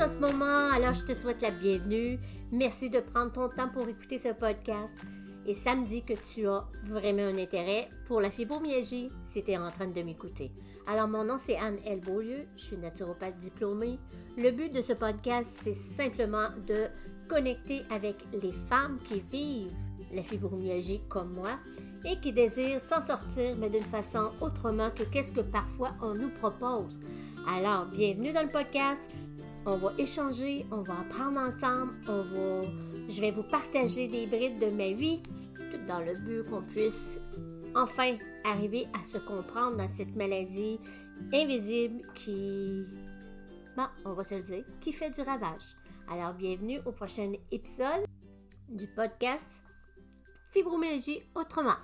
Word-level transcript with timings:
en 0.00 0.08
ce 0.08 0.16
moment, 0.16 0.70
alors 0.72 0.94
je 0.94 1.04
te 1.04 1.12
souhaite 1.12 1.42
la 1.42 1.50
bienvenue. 1.50 2.18
Merci 2.50 2.88
de 2.88 3.00
prendre 3.00 3.32
ton 3.32 3.50
temps 3.50 3.68
pour 3.68 3.86
écouter 3.86 4.18
ce 4.18 4.28
podcast. 4.28 4.96
Et 5.46 5.52
ça 5.52 5.76
me 5.76 5.86
dit 5.86 6.02
que 6.02 6.14
tu 6.32 6.46
as 6.48 6.64
vraiment 6.86 7.24
un 7.24 7.36
intérêt 7.36 7.86
pour 8.06 8.22
la 8.22 8.30
fibromyalgie 8.30 9.08
si 9.24 9.44
tu 9.44 9.50
es 9.50 9.58
en 9.58 9.70
train 9.70 9.88
de 9.88 10.02
m'écouter. 10.02 10.52
Alors, 10.86 11.06
mon 11.06 11.24
nom, 11.24 11.36
c'est 11.38 11.58
Anne-L. 11.58 12.00
Beaulieu. 12.00 12.46
Je 12.56 12.62
suis 12.62 12.76
naturopathe 12.78 13.38
diplômée. 13.40 13.98
Le 14.38 14.50
but 14.52 14.72
de 14.72 14.80
ce 14.80 14.94
podcast, 14.94 15.52
c'est 15.60 15.74
simplement 15.74 16.48
de 16.66 16.86
connecter 17.28 17.82
avec 17.90 18.16
les 18.32 18.52
femmes 18.70 18.98
qui 19.04 19.20
vivent 19.30 19.74
la 20.14 20.22
fibromyalgie 20.22 21.02
comme 21.10 21.34
moi 21.34 21.58
et 22.06 22.18
qui 22.20 22.32
désirent 22.32 22.80
s'en 22.80 23.02
sortir, 23.02 23.54
mais 23.58 23.68
d'une 23.68 23.82
façon 23.82 24.30
autrement 24.40 24.88
que 24.90 25.02
qu'est-ce 25.02 25.32
que 25.32 25.42
parfois 25.42 25.90
on 26.00 26.14
nous 26.14 26.30
propose. 26.30 26.98
Alors, 27.46 27.86
bienvenue 27.86 28.32
dans 28.32 28.42
le 28.42 28.48
podcast. 28.48 29.02
On 29.66 29.76
va 29.76 29.92
échanger, 29.98 30.64
on 30.70 30.80
va 30.80 31.00
apprendre 31.00 31.38
ensemble, 31.38 31.92
on 32.08 32.22
va, 32.22 32.62
je 33.10 33.20
vais 33.20 33.30
vous 33.30 33.42
partager 33.42 34.06
des 34.06 34.26
brides 34.26 34.58
de 34.58 34.70
ma 34.70 34.92
vie, 34.92 35.20
tout 35.54 35.78
dans 35.86 36.00
le 36.00 36.14
but 36.24 36.48
qu'on 36.48 36.62
puisse 36.62 37.20
enfin 37.74 38.16
arriver 38.44 38.86
à 38.94 39.04
se 39.04 39.18
comprendre 39.18 39.76
dans 39.76 39.88
cette 39.88 40.16
maladie 40.16 40.80
invisible 41.34 42.00
qui, 42.14 42.86
bon, 43.76 43.84
on 44.06 44.14
va 44.14 44.24
se 44.24 44.36
dire, 44.36 44.64
qui 44.80 44.92
fait 44.92 45.10
du 45.10 45.20
ravage. 45.20 45.76
Alors, 46.10 46.32
bienvenue 46.32 46.80
au 46.86 46.92
prochain 46.92 47.30
épisode 47.52 48.06
du 48.70 48.86
podcast 48.86 49.62
Fibromyalgie 50.52 51.22
autrement. 51.34 51.76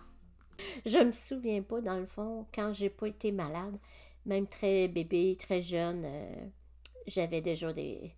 Je 0.87 0.99
me 0.99 1.13
souviens 1.13 1.61
pas, 1.61 1.83
dans 1.83 1.99
le 1.99 2.07
fond, 2.07 2.47
quand 2.55 2.73
j'ai 2.73 2.89
pas 2.89 3.09
été 3.09 3.33
malade, 3.33 3.79
même 4.25 4.47
très 4.47 4.89
bébé, 4.89 5.37
très 5.39 5.61
jeune, 5.61 6.05
euh, 6.07 6.47
j'avais 7.07 7.41
déjà 7.41 7.73
des, 7.73 8.15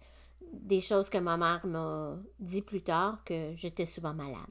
choses 0.80 1.10
que 1.10 1.18
ma 1.18 1.36
mère 1.36 1.66
m'a 1.66 2.16
dit 2.38 2.62
plus 2.62 2.82
tard 2.82 3.22
que 3.24 3.52
j'étais 3.56 3.86
souvent 3.86 4.14
malade. 4.14 4.50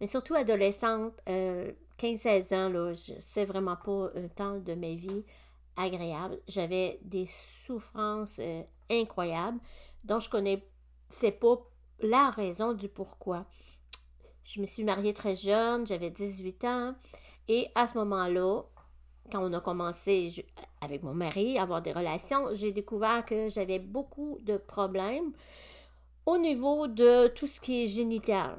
Mais 0.00 0.06
surtout 0.06 0.34
adolescente, 0.34 1.14
15-16 1.26 1.28
euh, 1.28 2.56
ans, 2.56 2.68
là, 2.68 2.92
c'est 3.20 3.44
vraiment 3.44 3.76
pas 3.76 4.10
un 4.14 4.28
temps 4.28 4.58
de 4.58 4.74
ma 4.74 4.94
vie 4.94 5.24
agréable. 5.76 6.38
J'avais 6.48 6.98
des 7.02 7.26
souffrances 7.26 8.38
euh, 8.40 8.62
incroyables 8.90 9.58
dont 10.04 10.18
je 10.18 10.28
connais 10.28 10.66
c'est 11.08 11.32
pas 11.32 11.56
la 12.00 12.30
raison 12.30 12.72
du 12.72 12.88
pourquoi. 12.88 13.46
Je 14.44 14.60
me 14.60 14.66
suis 14.66 14.84
mariée 14.84 15.12
très 15.12 15.34
jeune, 15.34 15.86
j'avais 15.86 16.10
18 16.10 16.64
ans, 16.64 16.94
et 17.48 17.68
à 17.74 17.86
ce 17.86 17.96
moment-là, 17.98 18.62
quand 19.30 19.42
on 19.42 19.52
a 19.52 19.60
commencé 19.60 20.44
avec 20.80 21.02
mon 21.02 21.14
mari 21.14 21.58
avoir 21.58 21.82
des 21.82 21.92
relations, 21.92 22.52
j'ai 22.52 22.72
découvert 22.72 23.24
que 23.24 23.48
j'avais 23.48 23.78
beaucoup 23.78 24.38
de 24.42 24.56
problèmes 24.56 25.32
au 26.26 26.38
niveau 26.38 26.86
de 26.88 27.28
tout 27.28 27.46
ce 27.46 27.60
qui 27.60 27.84
est 27.84 27.86
génital, 27.86 28.58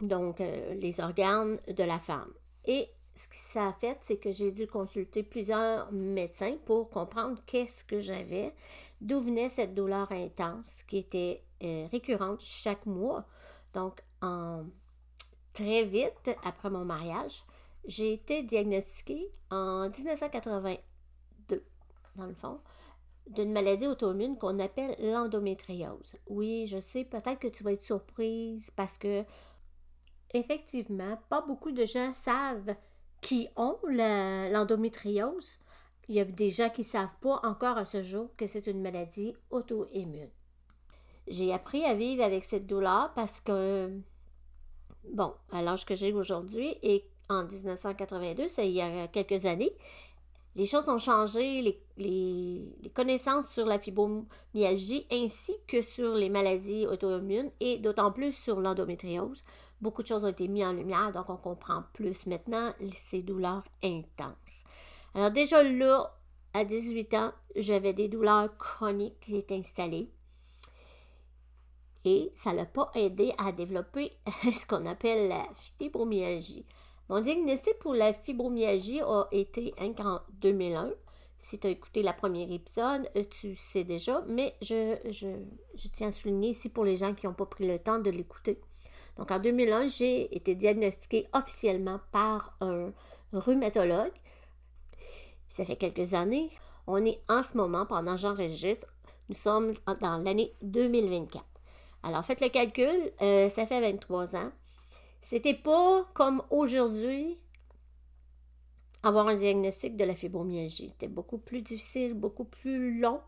donc 0.00 0.40
euh, 0.40 0.74
les 0.74 1.00
organes 1.00 1.58
de 1.66 1.84
la 1.84 1.98
femme. 1.98 2.32
Et 2.64 2.88
ce 3.16 3.28
que 3.28 3.34
ça 3.34 3.68
a 3.68 3.72
fait, 3.72 3.98
c'est 4.02 4.18
que 4.18 4.30
j'ai 4.30 4.52
dû 4.52 4.66
consulter 4.66 5.22
plusieurs 5.22 5.90
médecins 5.90 6.56
pour 6.64 6.90
comprendre 6.90 7.38
qu'est-ce 7.46 7.84
que 7.84 7.98
j'avais, 7.98 8.54
d'où 9.00 9.20
venait 9.20 9.48
cette 9.48 9.74
douleur 9.74 10.12
intense 10.12 10.82
qui 10.84 10.98
était 10.98 11.42
euh, 11.62 11.86
récurrente 11.90 12.40
chaque 12.40 12.86
mois. 12.86 13.24
Donc, 13.72 14.02
en 14.22 14.64
très 15.52 15.84
vite 15.84 16.30
après 16.44 16.70
mon 16.70 16.84
mariage, 16.84 17.44
j'ai 17.86 18.12
été 18.12 18.42
diagnostiquée 18.42 19.30
en 19.50 19.88
1982, 19.88 20.78
dans 22.16 22.26
le 22.26 22.34
fond, 22.34 22.60
d'une 23.28 23.52
maladie 23.52 23.86
auto-immune 23.86 24.38
qu'on 24.38 24.58
appelle 24.58 24.96
l'endométriose. 25.00 26.16
Oui, 26.28 26.66
je 26.66 26.78
sais, 26.78 27.04
peut-être 27.04 27.38
que 27.38 27.48
tu 27.48 27.62
vas 27.62 27.72
être 27.72 27.82
surprise 27.82 28.70
parce 28.70 28.96
que, 28.98 29.24
effectivement, 30.32 31.18
pas 31.28 31.40
beaucoup 31.40 31.72
de 31.72 31.84
gens 31.84 32.12
savent 32.12 32.74
qui 33.20 33.48
ont 33.56 33.78
l'endométriose. 33.88 35.58
Il 36.08 36.14
y 36.14 36.20
a 36.20 36.24
des 36.24 36.50
gens 36.50 36.70
qui 36.70 36.82
ne 36.82 36.86
savent 36.86 37.16
pas 37.20 37.40
encore 37.42 37.78
à 37.78 37.84
ce 37.84 38.02
jour 38.02 38.28
que 38.36 38.46
c'est 38.46 38.68
une 38.68 38.80
maladie 38.80 39.34
auto-immune. 39.50 40.30
J'ai 41.26 41.52
appris 41.52 41.84
à 41.84 41.94
vivre 41.94 42.22
avec 42.22 42.44
cette 42.44 42.66
douleur 42.66 43.12
parce 43.14 43.40
que, 43.40 43.90
bon, 45.12 45.34
à 45.50 45.62
l'âge 45.62 45.84
que 45.84 45.96
j'ai 45.96 46.12
aujourd'hui 46.12 46.76
et 46.82 47.04
en 47.28 47.44
1982, 47.44 48.46
c'est 48.46 48.68
il 48.68 48.74
y 48.74 48.80
a 48.80 49.08
quelques 49.08 49.46
années. 49.46 49.72
Les 50.56 50.64
choses 50.64 50.88
ont 50.88 50.96
changé, 50.96 51.78
les, 51.98 52.90
connaissances 52.94 53.50
sur 53.50 53.66
la 53.66 53.78
fibromyalgie 53.78 55.06
ainsi 55.12 55.52
que 55.68 55.82
sur 55.82 56.14
les 56.14 56.30
maladies 56.30 56.86
auto-immunes 56.86 57.50
et 57.60 57.76
d'autant 57.76 58.10
plus 58.10 58.32
sur 58.32 58.58
l'endométriose. 58.58 59.44
Beaucoup 59.82 60.02
de 60.02 60.08
choses 60.08 60.24
ont 60.24 60.28
été 60.28 60.48
mises 60.48 60.64
en 60.64 60.72
lumière, 60.72 61.12
donc 61.12 61.28
on 61.28 61.36
comprend 61.36 61.82
plus 61.92 62.24
maintenant 62.24 62.72
ces 62.94 63.20
douleurs 63.20 63.64
intenses. 63.84 64.64
Alors 65.14 65.30
déjà 65.30 65.62
là, 65.62 66.16
à 66.54 66.64
18 66.64 67.12
ans, 67.12 67.32
j'avais 67.54 67.92
des 67.92 68.08
douleurs 68.08 68.56
chroniques 68.56 69.20
qui 69.20 69.36
étaient 69.36 69.56
installées. 69.56 70.10
Et 72.06 72.30
ça 72.32 72.54
n'a 72.54 72.64
pas 72.64 72.90
aidé 72.94 73.34
à 73.36 73.52
développer 73.52 74.12
ce 74.42 74.64
qu'on 74.64 74.86
appelle 74.86 75.28
la 75.28 75.46
fibromyalgie. 75.78 76.64
Mon 77.08 77.20
diagnostic 77.20 77.78
pour 77.78 77.94
la 77.94 78.12
fibromyalgie 78.12 79.00
a 79.00 79.28
été 79.30 79.72
en 79.78 80.20
2001. 80.40 80.90
Si 81.38 81.60
tu 81.60 81.68
as 81.68 81.70
écouté 81.70 82.02
la 82.02 82.12
première 82.12 82.50
épisode, 82.50 83.08
euh, 83.16 83.22
tu 83.30 83.54
sais 83.54 83.84
déjà, 83.84 84.24
mais 84.26 84.56
je, 84.60 84.96
tiens 85.92 86.08
à 86.08 86.12
souligner 86.12 86.50
ici 86.50 86.68
pour 86.68 86.84
les 86.84 86.96
gens 86.96 87.14
qui 87.14 87.26
n'ont 87.26 87.34
pas 87.34 87.46
pris 87.46 87.68
le 87.68 87.78
temps 87.78 88.00
de 88.00 88.10
l'écouter. 88.10 88.60
Donc 89.16 89.30
en 89.30 89.38
2001, 89.38 89.86
j'ai 89.86 90.34
été 90.34 90.56
diagnostiquée 90.56 91.28
officiellement 91.32 92.00
par 92.10 92.56
un 92.60 92.92
rhumatologue. 93.32 94.12
Ça 95.48 95.64
fait 95.64 95.76
quelques 95.76 96.14
années. 96.14 96.50
On 96.88 97.04
est 97.04 97.20
en 97.28 97.44
ce 97.44 97.56
moment, 97.56 97.86
pendant 97.86 98.16
j'enregistre, 98.16 98.88
nous 99.28 99.36
sommes 99.36 99.74
dans 100.00 100.18
l'année 100.18 100.52
2024. 100.62 101.44
Alors 102.02 102.24
faites 102.24 102.40
le 102.40 102.48
calcul, 102.48 103.12
euh, 103.22 103.48
ça 103.48 103.66
fait 103.66 103.80
23 103.80 104.34
ans. 104.34 104.50
C'était 105.26 105.54
pas 105.54 106.08
comme 106.14 106.40
aujourd'hui 106.50 107.36
avoir 109.02 109.26
un 109.26 109.34
diagnostic 109.34 109.96
de 109.96 110.04
la 110.04 110.14
fibromyalgie. 110.14 110.90
C'était 110.90 111.08
beaucoup 111.08 111.38
plus 111.38 111.62
difficile, 111.62 112.14
beaucoup 112.14 112.44
plus 112.44 113.00
long, 113.00 113.20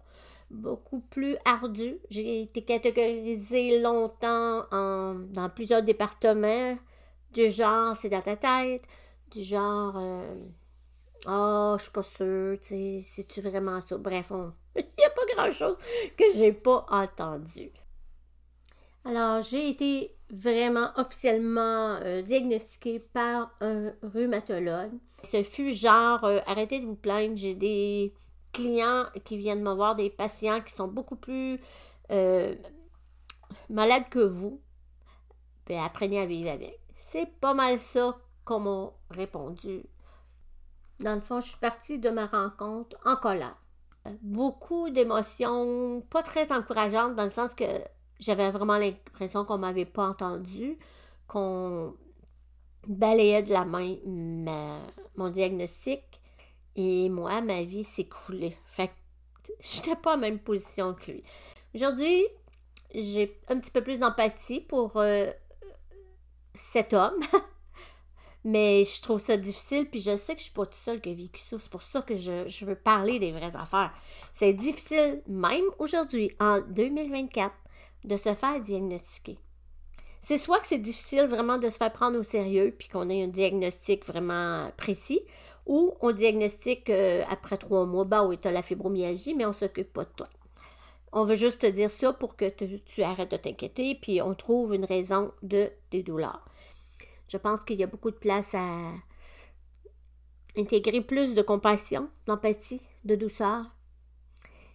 beaucoup 0.48 1.00
plus 1.00 1.36
ardu. 1.44 1.98
J'ai 2.08 2.42
été 2.42 2.62
catégorisée 2.62 3.80
longtemps 3.80 4.64
dans 4.70 5.50
plusieurs 5.52 5.82
départements, 5.82 6.78
du 7.32 7.50
genre 7.50 7.96
c'est 7.96 8.10
dans 8.10 8.22
ta 8.22 8.36
tête, 8.36 8.84
du 9.32 9.42
genre 9.42 10.00
oh, 11.26 11.74
je 11.78 11.82
suis 11.82 11.90
pas 11.90 12.02
sûre, 12.04 12.58
c'est-tu 12.62 13.40
vraiment 13.40 13.80
ça? 13.80 13.98
Bref, 13.98 14.30
il 14.76 14.86
n'y 14.96 15.04
a 15.04 15.10
pas 15.10 15.26
grand-chose 15.34 15.76
que 16.16 16.24
j'ai 16.32 16.52
pas 16.52 16.86
entendu. 16.90 17.72
Alors, 19.04 19.42
j'ai 19.42 19.70
été 19.70 20.17
vraiment 20.30 20.90
officiellement 20.96 21.98
euh, 22.02 22.22
diagnostiquée 22.22 22.98
par 22.98 23.50
un 23.60 23.92
rhumatologue. 24.02 24.92
Ce 25.22 25.42
fut 25.42 25.72
genre, 25.72 26.24
euh, 26.24 26.40
arrêtez 26.46 26.80
de 26.80 26.86
vous 26.86 26.94
plaindre, 26.94 27.36
j'ai 27.36 27.54
des 27.54 28.14
clients 28.52 29.04
qui 29.24 29.36
viennent 29.36 29.62
me 29.62 29.72
voir, 29.72 29.96
des 29.96 30.10
patients 30.10 30.60
qui 30.60 30.72
sont 30.72 30.88
beaucoup 30.88 31.16
plus 31.16 31.60
euh, 32.10 32.54
malades 33.68 34.08
que 34.10 34.20
vous. 34.20 34.60
Puis 35.64 35.76
apprenez 35.76 36.20
à 36.20 36.26
vivre 36.26 36.50
avec. 36.50 36.78
C'est 36.96 37.30
pas 37.40 37.54
mal 37.54 37.78
ça 37.78 38.18
qu'on 38.44 38.60
m'a 38.60 38.90
répondu. 39.10 39.84
Dans 41.00 41.14
le 41.14 41.20
fond, 41.20 41.40
je 41.40 41.48
suis 41.48 41.58
partie 41.58 41.98
de 41.98 42.10
ma 42.10 42.26
rencontre 42.26 42.96
en 43.04 43.16
colère. 43.16 43.56
Beaucoup 44.22 44.88
d'émotions 44.90 46.00
pas 46.10 46.22
très 46.22 46.50
encourageantes 46.50 47.14
dans 47.14 47.24
le 47.24 47.30
sens 47.30 47.54
que 47.54 47.64
j'avais 48.18 48.50
vraiment 48.50 48.78
l'impression 48.78 49.44
qu'on 49.44 49.58
m'avait 49.58 49.84
pas 49.84 50.08
entendu, 50.08 50.78
qu'on 51.26 51.94
balayait 52.86 53.42
de 53.42 53.52
la 53.52 53.64
main 53.64 53.96
mon 55.16 55.30
diagnostic 55.30 56.02
et 56.76 57.08
moi, 57.08 57.40
ma 57.40 57.62
vie 57.62 57.84
s'écoulait. 57.84 58.56
Fait 58.66 58.88
que 58.88 58.92
j'étais 59.60 59.96
pas 59.96 60.14
en 60.14 60.18
même 60.18 60.38
position 60.38 60.94
que 60.94 61.12
lui. 61.12 61.24
Aujourd'hui, 61.74 62.24
j'ai 62.94 63.38
un 63.48 63.58
petit 63.58 63.70
peu 63.70 63.82
plus 63.82 63.98
d'empathie 63.98 64.60
pour 64.60 64.96
euh, 64.96 65.30
cet 66.54 66.92
homme. 66.92 67.20
Mais 68.44 68.84
je 68.84 69.02
trouve 69.02 69.20
ça 69.20 69.36
difficile, 69.36 69.90
puis 69.90 70.00
je 70.00 70.16
sais 70.16 70.32
que 70.34 70.38
je 70.38 70.44
suis 70.44 70.54
pas 70.54 70.64
toute 70.64 70.74
seule 70.74 71.00
qui 71.00 71.10
a. 71.10 71.38
C'est 71.58 71.70
pour 71.70 71.82
ça 71.82 72.02
que 72.02 72.14
je 72.14 72.64
veux 72.64 72.76
parler 72.76 73.18
des 73.18 73.32
vraies 73.32 73.56
affaires. 73.56 73.92
C'est 74.32 74.52
difficile, 74.52 75.22
même 75.26 75.64
aujourd'hui, 75.78 76.30
en 76.38 76.60
2024, 76.60 77.52
de 78.04 78.16
se 78.16 78.34
faire 78.34 78.60
diagnostiquer. 78.60 79.38
C'est 80.20 80.38
soit 80.38 80.60
que 80.60 80.66
c'est 80.66 80.78
difficile 80.78 81.26
vraiment 81.26 81.58
de 81.58 81.68
se 81.68 81.76
faire 81.76 81.92
prendre 81.92 82.18
au 82.18 82.22
sérieux, 82.22 82.74
puis 82.76 82.88
qu'on 82.88 83.08
ait 83.08 83.22
un 83.22 83.28
diagnostic 83.28 84.04
vraiment 84.04 84.70
précis, 84.76 85.20
ou 85.66 85.94
on 86.00 86.12
diagnostique 86.12 86.90
euh, 86.90 87.22
après 87.28 87.56
trois 87.56 87.86
mois, 87.86 88.04
bah 88.04 88.24
oui, 88.24 88.38
tu 88.38 88.48
as 88.48 88.52
la 88.52 88.62
fibromyalgie, 88.62 89.34
mais 89.34 89.46
on 89.46 89.52
s'occupe 89.52 89.92
pas 89.92 90.04
de 90.04 90.10
toi. 90.16 90.28
On 91.12 91.24
veut 91.24 91.36
juste 91.36 91.60
te 91.60 91.66
dire 91.66 91.90
ça 91.90 92.12
pour 92.12 92.36
que 92.36 92.48
tu 92.48 93.02
arrêtes 93.02 93.30
de 93.30 93.36
t'inquiéter, 93.36 93.94
puis 93.94 94.20
on 94.20 94.34
trouve 94.34 94.74
une 94.74 94.84
raison 94.84 95.32
de 95.42 95.70
tes 95.90 96.02
douleurs. 96.02 96.44
Je 97.28 97.36
pense 97.36 97.60
qu'il 97.60 97.78
y 97.78 97.82
a 97.82 97.86
beaucoup 97.86 98.10
de 98.10 98.16
place 98.16 98.54
à 98.54 98.92
intégrer 100.56 101.00
plus 101.00 101.34
de 101.34 101.42
compassion, 101.42 102.10
d'empathie, 102.26 102.82
de 103.04 103.14
douceur 103.14 103.64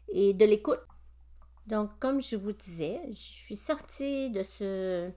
et 0.10 0.34
de 0.34 0.46
l'écoute. 0.46 0.80
Donc, 1.68 1.92
comme 2.00 2.22
je 2.22 2.36
vous 2.36 2.52
disais, 2.52 3.00
je 3.10 3.14
suis 3.14 3.56
sortie 3.56 4.30
de 4.30 4.44
ce 4.44 5.10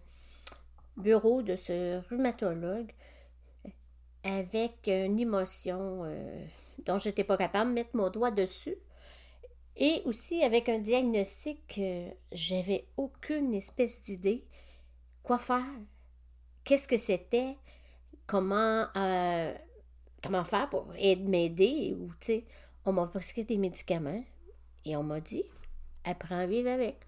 bureau, 0.97 1.43
de 1.43 1.57
ce 1.57 2.01
rhumatologue, 2.09 2.93
avec 4.23 4.87
une 4.87 5.19
émotion 5.19 6.05
euh, 6.05 6.45
dont 6.85 6.99
je 6.99 7.09
n'étais 7.09 7.25
pas 7.25 7.37
capable 7.37 7.71
de 7.71 7.75
mettre 7.75 7.97
mon 7.97 8.11
doigt 8.11 8.31
dessus. 8.31 8.77
Et 9.77 10.03
aussi 10.05 10.43
avec 10.43 10.69
un 10.69 10.79
diagnostic 10.79 11.67
que 11.77 12.07
j'avais 12.33 12.87
aucune 12.97 13.53
espèce 13.53 14.01
d'idée 14.01 14.47
quoi 15.27 15.39
faire, 15.39 15.65
qu'est-ce 16.63 16.87
que 16.87 16.97
c'était, 16.97 17.57
comment, 18.29 18.87
euh, 18.97 19.55
comment 20.23 20.45
faire 20.45 20.71
pour 20.71 20.87
m'aider, 20.87 21.97
ou 21.99 22.11
on 22.85 22.93
m'a 22.93 23.07
prescrit 23.09 23.45
des 23.45 23.59
médicaments 23.59 24.25
et 24.85 24.97
on 24.97 25.03
m'a 25.03 25.21
dit, 25.21 25.43
apprends 26.06 26.38
à 26.38 26.47
vivre 26.47 26.70
avec. 26.70 26.99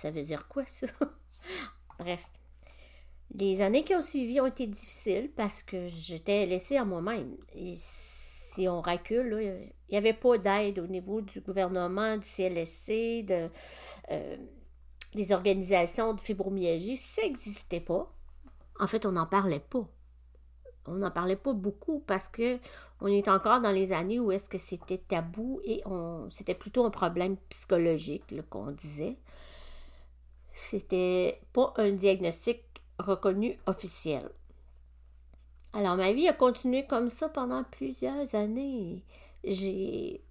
Ça 0.00 0.10
veut 0.10 0.22
dire 0.22 0.46
quoi 0.48 0.64
ça? 0.66 0.86
Bref. 1.98 2.24
Les 3.34 3.60
années 3.60 3.84
qui 3.84 3.94
ont 3.94 4.02
suivi 4.02 4.40
ont 4.40 4.46
été 4.46 4.66
difficiles 4.66 5.30
parce 5.36 5.62
que 5.62 5.88
j'étais 5.88 6.46
laissée 6.46 6.76
à 6.76 6.84
moi-même. 6.84 7.36
Si 7.74 8.68
on 8.68 8.80
recule, 8.80 9.36
il 9.40 9.72
n'y 9.90 9.98
avait 9.98 10.12
pas 10.12 10.38
d'aide 10.38 10.78
au 10.78 10.86
niveau 10.86 11.20
du 11.20 11.40
gouvernement, 11.40 12.16
du 12.16 12.26
CLSC, 12.26 13.26
euh, 13.30 14.36
des 15.14 15.32
organisations 15.32 16.14
de 16.14 16.20
fibromyalgie. 16.20 16.96
Ça 16.96 17.22
n'existait 17.22 17.80
pas. 17.80 18.12
En 18.78 18.86
fait, 18.86 19.06
on 19.06 19.12
n'en 19.12 19.26
parlait 19.26 19.60
pas. 19.60 19.86
On 20.86 20.94
n'en 20.94 21.10
parlait 21.10 21.36
pas 21.36 21.52
beaucoup 21.52 22.00
parce 22.06 22.28
que 22.28 22.58
on 23.00 23.08
est 23.08 23.28
encore 23.28 23.60
dans 23.60 23.70
les 23.70 23.92
années 23.92 24.20
où 24.20 24.32
est-ce 24.32 24.48
que 24.48 24.58
c'était 24.58 24.98
tabou 24.98 25.60
et 25.64 25.82
on 25.84 26.28
c'était 26.30 26.54
plutôt 26.54 26.84
un 26.84 26.90
problème 26.90 27.36
psychologique 27.50 28.24
qu'on 28.48 28.70
disait. 28.70 29.16
C'était 30.54 31.40
pas 31.52 31.74
un 31.76 31.92
diagnostic 31.92 32.62
reconnu 32.98 33.58
officiel. 33.66 34.30
Alors, 35.72 35.96
ma 35.96 36.12
vie 36.12 36.26
a 36.26 36.32
continué 36.32 36.86
comme 36.86 37.10
ça 37.10 37.28
pendant 37.28 37.62
plusieurs 37.62 38.34
années. 38.34 39.04
J'ai 39.44 40.22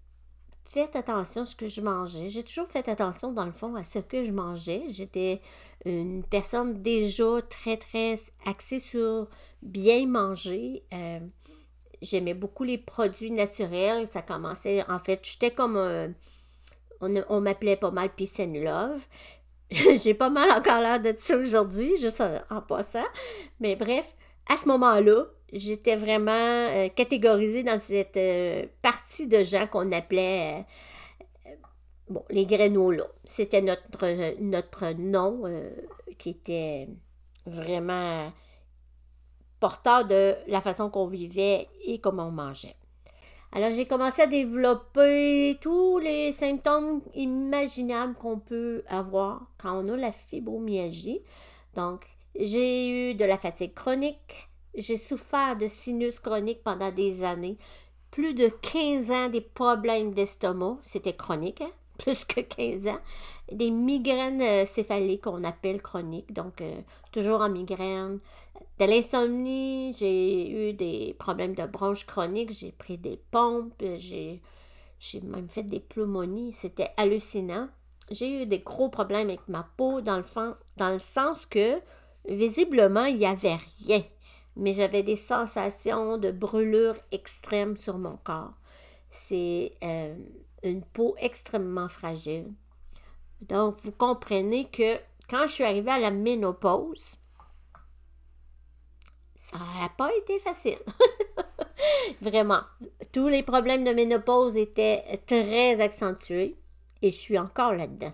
fait 0.63 0.95
attention 0.95 1.43
à 1.43 1.45
ce 1.45 1.55
que 1.55 1.67
je 1.67 1.81
mangeais. 1.81 2.29
J'ai 2.29 2.41
toujours 2.41 2.67
fait 2.67 2.89
attention, 2.89 3.31
dans 3.31 3.45
le 3.45 3.51
fond, 3.51 3.75
à 3.75 3.83
ce 3.83 3.99
que 3.99 4.23
je 4.23 4.31
mangeais. 4.31 4.85
J'étais 4.89 5.41
une 5.85 6.23
personne 6.23 6.81
déjà 6.81 7.41
très, 7.47 7.77
très 7.77 8.15
axée 8.47 8.79
sur 8.79 9.27
bien 9.61 10.07
manger. 10.07 10.83
Euh, 10.93 11.19
j'aimais 12.01 12.33
beaucoup 12.33 12.63
les 12.63 12.77
produits 12.77 13.31
naturels. 13.31 14.07
Ça 14.07 14.21
commençait, 14.21 14.83
en 14.89 14.99
fait, 14.99 15.21
j'étais 15.23 15.51
comme 15.51 15.77
un, 15.77 16.11
on, 17.01 17.11
on 17.29 17.41
m'appelait 17.41 17.75
pas 17.75 17.91
mal 17.91 18.09
Peace 18.09 18.39
and 18.39 18.53
Love. 18.53 19.01
J'ai 20.03 20.13
pas 20.13 20.29
mal 20.29 20.51
encore 20.51 20.79
l'air 20.79 21.01
de 21.01 21.13
ça 21.17 21.37
aujourd'hui, 21.37 21.97
juste 21.97 22.21
en, 22.49 22.61
passant. 22.61 23.05
Mais 23.59 23.75
bref, 23.75 24.05
à 24.47 24.57
ce 24.57 24.67
moment-là, 24.67 25.25
j'étais 25.51 25.95
vraiment 25.95 26.31
euh, 26.31 26.89
catégorisée 26.89 27.63
dans 27.63 27.79
cette 27.79 28.17
euh, 28.17 28.65
partie 28.81 29.27
de 29.27 29.41
gens 29.43 29.67
qu'on 29.67 29.91
appelait 29.91 30.65
euh, 31.47 31.49
bon, 32.09 32.23
les. 32.29 32.45
C'était 33.23 33.61
notre, 33.61 34.39
notre 34.41 34.91
nom 34.93 35.43
qui 36.19 36.29
était 36.29 36.87
vraiment 37.47 38.31
porteur 39.65 40.05
de 40.05 40.35
la 40.45 40.61
façon 40.61 40.91
qu'on 40.91 41.07
vivait 41.07 41.67
et 41.83 41.97
comment 41.97 42.27
on 42.27 42.31
mangeait. 42.31 42.75
Alors, 43.51 43.71
j'ai 43.71 43.87
commencé 43.87 44.21
à 44.21 44.27
développer 44.27 45.57
tous 45.59 45.97
les 45.97 46.31
symptômes 46.33 47.01
imaginables 47.15 48.13
qu'on 48.13 48.37
peut 48.37 48.83
avoir 48.87 49.47
quand 49.57 49.83
on 49.83 49.91
a 49.91 49.97
la 49.97 50.11
fibromyalgie. 50.11 51.21
Donc, 51.73 52.05
j'ai 52.39 52.89
eu 52.89 53.15
de 53.15 53.25
la 53.25 53.39
fatigue 53.39 53.73
chronique, 53.73 54.49
j'ai 54.75 54.97
souffert 54.97 55.57
de 55.57 55.65
sinus 55.65 56.19
chronique 56.19 56.61
pendant 56.63 56.91
des 56.91 57.23
années, 57.23 57.57
plus 58.11 58.35
de 58.35 58.49
15 58.49 59.09
ans 59.09 59.29
des 59.29 59.41
problèmes 59.41 60.13
d'estomac, 60.13 60.77
c'était 60.83 61.15
chronique, 61.15 61.61
hein? 61.61 61.71
plus 61.97 62.23
que 62.23 62.41
15 62.41 62.85
ans, 62.87 62.99
des 63.51 63.71
migraines 63.71 64.41
euh, 64.43 64.65
céphaliques 64.67 65.23
qu'on 65.23 65.43
appelle 65.43 65.81
chroniques, 65.81 66.33
donc 66.33 66.61
euh, 66.61 66.81
toujours 67.11 67.41
en 67.41 67.49
migraine, 67.49 68.19
de 68.79 68.85
l'insomnie, 68.85 69.93
j'ai 69.97 70.69
eu 70.69 70.73
des 70.73 71.15
problèmes 71.17 71.55
de 71.55 71.65
bronches 71.65 72.05
chroniques, 72.05 72.51
j'ai 72.51 72.73
pris 72.73 72.97
des 72.97 73.17
pompes, 73.31 73.81
j'ai, 73.97 74.41
même 75.23 75.47
fait 75.47 75.63
des 75.63 75.79
pneumonies, 75.79 76.51
c'était 76.51 76.89
hallucinant. 76.97 77.69
J'ai 78.11 78.41
eu 78.41 78.45
des 78.45 78.59
gros 78.59 78.89
problèmes 78.89 79.29
avec 79.29 79.47
ma 79.47 79.67
peau 79.77 80.01
dans 80.01 80.17
le, 80.17 80.55
dans 80.77 80.89
le 80.89 80.99
sens 80.99 81.45
que 81.45 81.79
visiblement 82.27 83.05
il 83.05 83.17
n'y 83.17 83.25
avait 83.25 83.57
rien, 83.85 84.03
mais 84.55 84.73
j'avais 84.73 85.03
des 85.03 85.15
sensations 85.15 86.17
de 86.17 86.31
brûlure 86.31 86.97
extrême 87.11 87.77
sur 87.77 87.97
mon 87.97 88.17
corps. 88.17 88.53
C'est 89.09 89.73
euh, 89.83 90.15
une 90.63 90.83
peau 90.83 91.15
extrêmement 91.17 91.87
fragile. 91.87 92.51
Donc 93.41 93.77
vous 93.83 93.91
comprenez 93.91 94.65
que 94.65 94.97
quand 95.29 95.47
je 95.47 95.53
suis 95.53 95.63
arrivée 95.63 95.91
à 95.91 95.99
la 95.99 96.11
ménopause, 96.11 97.17
ça 99.45 99.57
n'a 99.57 99.89
pas 99.89 100.09
été 100.15 100.39
facile. 100.39 100.79
Vraiment. 102.21 102.61
Tous 103.11 103.27
les 103.27 103.43
problèmes 103.43 103.83
de 103.83 103.91
ménopause 103.91 104.57
étaient 104.57 105.03
très 105.27 105.79
accentués 105.81 106.55
et 107.03 107.11
je 107.11 107.15
suis 107.15 107.37
encore 107.37 107.73
là-dedans. 107.73 108.13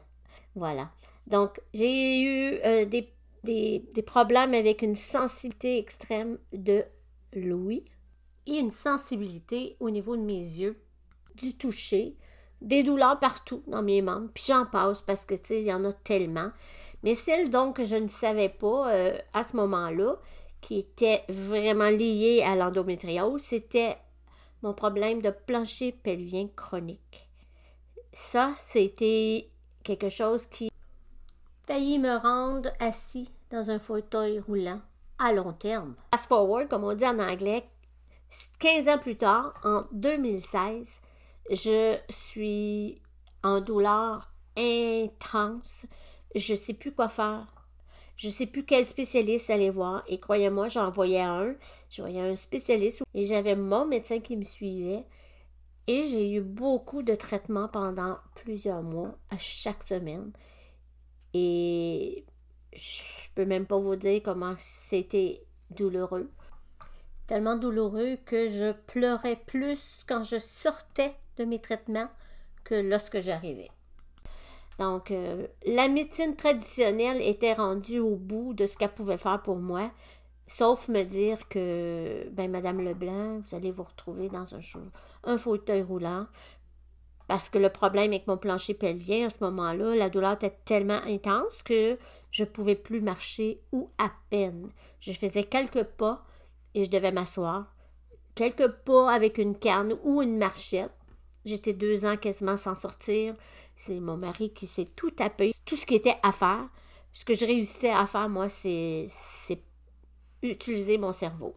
Voilà. 0.56 0.90
Donc, 1.28 1.62
j'ai 1.74 2.20
eu 2.20 2.60
euh, 2.66 2.84
des, 2.86 3.14
des, 3.44 4.02
problèmes 4.02 4.54
avec 4.54 4.82
une 4.82 4.96
sensibilité 4.96 5.78
extrême 5.78 6.38
de 6.52 6.84
l'ouïe 7.34 7.86
et 8.46 8.60
une 8.60 8.72
sensibilité 8.72 9.78
au 9.80 9.90
niveau 9.90 10.18
de 10.18 10.24
mes 10.24 10.34
yeux, 10.34 10.82
du 11.36 11.56
toucher, 11.56 12.18
des 12.60 12.84
douleurs 12.84 13.20
partout 13.20 13.64
dans 13.68 13.84
mes 13.84 14.02
membres. 14.02 14.30
Puis 14.34 14.46
j'en 14.48 14.66
passe 14.66 15.02
parce 15.02 15.26
que, 15.26 15.36
tu 15.36 15.46
sais, 15.46 15.62
il 15.62 15.68
y 15.68 15.74
en 15.74 15.86
a 15.86 15.94
tellement. 15.94 16.52
Mais 17.04 17.16
celle 17.16 17.50
donc 17.50 17.78
que 17.78 17.86
je 17.86 17.96
ne 17.96 18.10
savais 18.10 18.50
pas 18.50 18.92
euh, 18.92 19.18
à 19.34 19.44
ce 19.44 19.56
moment-là, 19.56 20.20
qui 20.62 20.80
était 20.80 21.24
vraiment 21.28 21.90
lié 21.90 22.44
à 22.46 22.56
l'endométriose, 22.56 23.42
c'était 23.42 23.98
mon 24.62 24.74
problème 24.74 25.22
de 25.22 25.32
plancher 25.32 25.92
pelvien 25.92 26.48
chronique. 26.56 27.30
Ça, 28.14 28.54
c'était 28.58 29.50
quelque 29.84 30.10
chose 30.10 30.46
qui 30.46 30.72
failli 31.66 32.00
me 32.00 32.18
rendre 32.18 32.70
assis 32.80 33.30
dans 33.50 33.70
un 33.70 33.80
fauteuil 33.80 34.40
roulant 34.40 34.82
à 35.18 35.34
long 35.34 35.54
terme. 35.54 35.96
Fast 36.12 36.28
forward, 36.28 36.68
comme 36.68 36.84
on 36.84 36.94
dit 36.94 37.06
en 37.06 37.20
anglais, 37.20 37.64
15 38.60 38.88
ans 38.88 38.98
plus 38.98 39.18
tard, 39.18 39.54
en 39.64 39.84
2016, 39.92 41.02
je 41.50 41.98
suis 42.10 43.02
en 43.44 43.60
douleur 43.62 44.32
intense. 44.58 45.86
Je 46.36 46.54
ne 46.54 46.58
sais 46.58 46.74
plus 46.74 46.94
quoi 46.94 47.10
faire. 47.10 47.61
Je 48.22 48.28
ne 48.28 48.32
sais 48.32 48.46
plus 48.46 48.64
quel 48.64 48.86
spécialiste 48.86 49.50
aller 49.50 49.72
voir. 49.72 50.04
Et 50.08 50.20
croyez-moi, 50.20 50.68
j'en 50.68 50.92
voyais 50.92 51.24
un. 51.24 51.56
Je 51.90 52.04
voyais 52.04 52.22
un 52.22 52.36
spécialiste 52.36 53.02
et 53.16 53.26
j'avais 53.26 53.56
mon 53.56 53.88
médecin 53.88 54.20
qui 54.20 54.38
me 54.38 54.44
suivait. 54.44 55.08
Et 55.88 56.04
j'ai 56.04 56.32
eu 56.34 56.42
beaucoup 56.42 57.02
de 57.02 57.16
traitements 57.16 57.68
pendant 57.68 58.20
plusieurs 58.36 58.84
mois, 58.84 59.18
à 59.32 59.40
chaque 59.40 59.82
semaine. 59.82 60.32
Et 61.34 62.24
je 62.74 63.02
peux 63.34 63.46
même 63.46 63.66
pas 63.66 63.80
vous 63.80 63.96
dire 63.96 64.22
comment 64.24 64.54
c'était 64.60 65.44
douloureux. 65.72 66.30
Tellement 67.26 67.56
douloureux 67.56 68.18
que 68.24 68.50
je 68.50 68.72
pleurais 68.86 69.42
plus 69.48 70.04
quand 70.08 70.24
je 70.24 70.38
sortais 70.38 71.16
de 71.38 71.46
mes 71.46 71.58
traitements 71.58 72.12
que 72.66 72.76
lorsque 72.76 73.20
j'arrivais. 73.20 73.72
Donc, 74.82 75.12
euh, 75.12 75.46
la 75.64 75.88
médecine 75.88 76.36
traditionnelle 76.36 77.22
était 77.22 77.54
rendue 77.54 78.00
au 78.00 78.16
bout 78.16 78.56
de 78.56 78.66
ce 78.66 78.76
qu'elle 78.76 78.92
pouvait 78.92 79.20
faire 79.20 79.40
pour 79.44 79.58
moi, 79.58 79.92
sauf 80.48 80.88
me 80.88 81.04
dire 81.04 81.48
que, 81.50 82.28
ben, 82.32 82.50
Madame 82.50 82.84
Leblanc, 82.84 83.42
vous 83.46 83.56
allez 83.56 83.70
vous 83.70 83.84
retrouver 83.84 84.28
dans 84.30 84.56
un, 84.56 84.60
un 85.24 85.38
fauteuil 85.38 85.84
roulant. 85.84 86.26
Parce 87.28 87.48
que 87.52 87.60
le 87.60 87.70
problème 87.70 88.10
avec 88.10 88.26
mon 88.26 88.38
plancher 88.38 88.74
pelvien, 88.74 89.28
à 89.28 89.30
ce 89.30 89.38
moment-là, 89.42 89.94
la 89.94 90.10
douleur 90.10 90.34
était 90.34 90.58
tellement 90.66 91.02
intense 91.06 91.62
que 91.62 92.00
je 92.32 92.44
ne 92.44 92.50
pouvais 92.50 92.74
plus 92.74 93.02
marcher 93.02 93.62
ou 93.72 93.92
à 94.00 94.10
peine. 94.32 94.72
Je 95.00 95.14
faisais 95.14 95.44
quelques 95.44 95.84
pas 95.84 96.26
et 96.74 96.86
je 96.86 96.90
devais 96.90 97.12
m'asseoir. 97.12 97.72
Quelques 98.34 98.72
pas 98.84 99.12
avec 99.12 99.38
une 99.38 99.56
canne 99.56 99.96
ou 100.04 100.24
une 100.24 100.40
marchette 100.40 100.92
J'étais 101.46 101.74
deux 101.74 102.06
ans 102.06 102.18
quasiment 102.18 102.58
sans 102.58 102.76
sortir. 102.76 103.36
C'est 103.76 104.00
mon 104.00 104.18
mari 104.18 104.54
qui 104.54 104.68
s'est 104.68 104.90
tout 104.96 105.12
tapé. 105.12 105.52
Tout 105.66 105.76
ce 105.76 105.86
qui 105.86 105.96
était 105.96 106.18
à 106.24 106.32
faire. 106.32 106.70
Ce 107.14 107.26
que 107.26 107.34
je 107.34 107.46
réussissais 107.46 107.90
à 107.90 108.06
faire, 108.06 108.30
moi, 108.30 108.48
c'est 108.50 109.08
utiliser 110.42 110.98
mon 110.98 111.14
cerveau. 111.14 111.56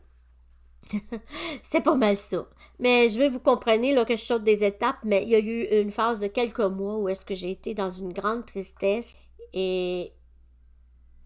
c'est 1.63 1.81
pas 1.81 1.95
mal 1.95 2.17
ça. 2.17 2.47
Mais 2.79 3.09
je 3.09 3.19
vais 3.19 3.29
vous 3.29 3.41
comprendre 3.41 3.87
là, 3.95 4.05
que 4.05 4.17
je 4.17 4.23
saute 4.23 4.43
des 4.43 4.65
étapes, 4.65 4.99
mais 5.05 5.23
il 5.23 5.29
y 5.29 5.35
a 5.35 5.39
eu 5.39 5.81
une 5.81 5.91
phase 5.91 6.19
de 6.19 6.27
quelques 6.27 6.61
mois 6.61 6.97
où 6.97 7.09
est-ce 7.09 7.25
que 7.25 7.35
j'ai 7.35 7.51
été 7.51 7.75
dans 7.75 7.91
une 7.91 8.13
grande 8.13 8.45
tristesse 8.45 9.15
et 9.53 10.13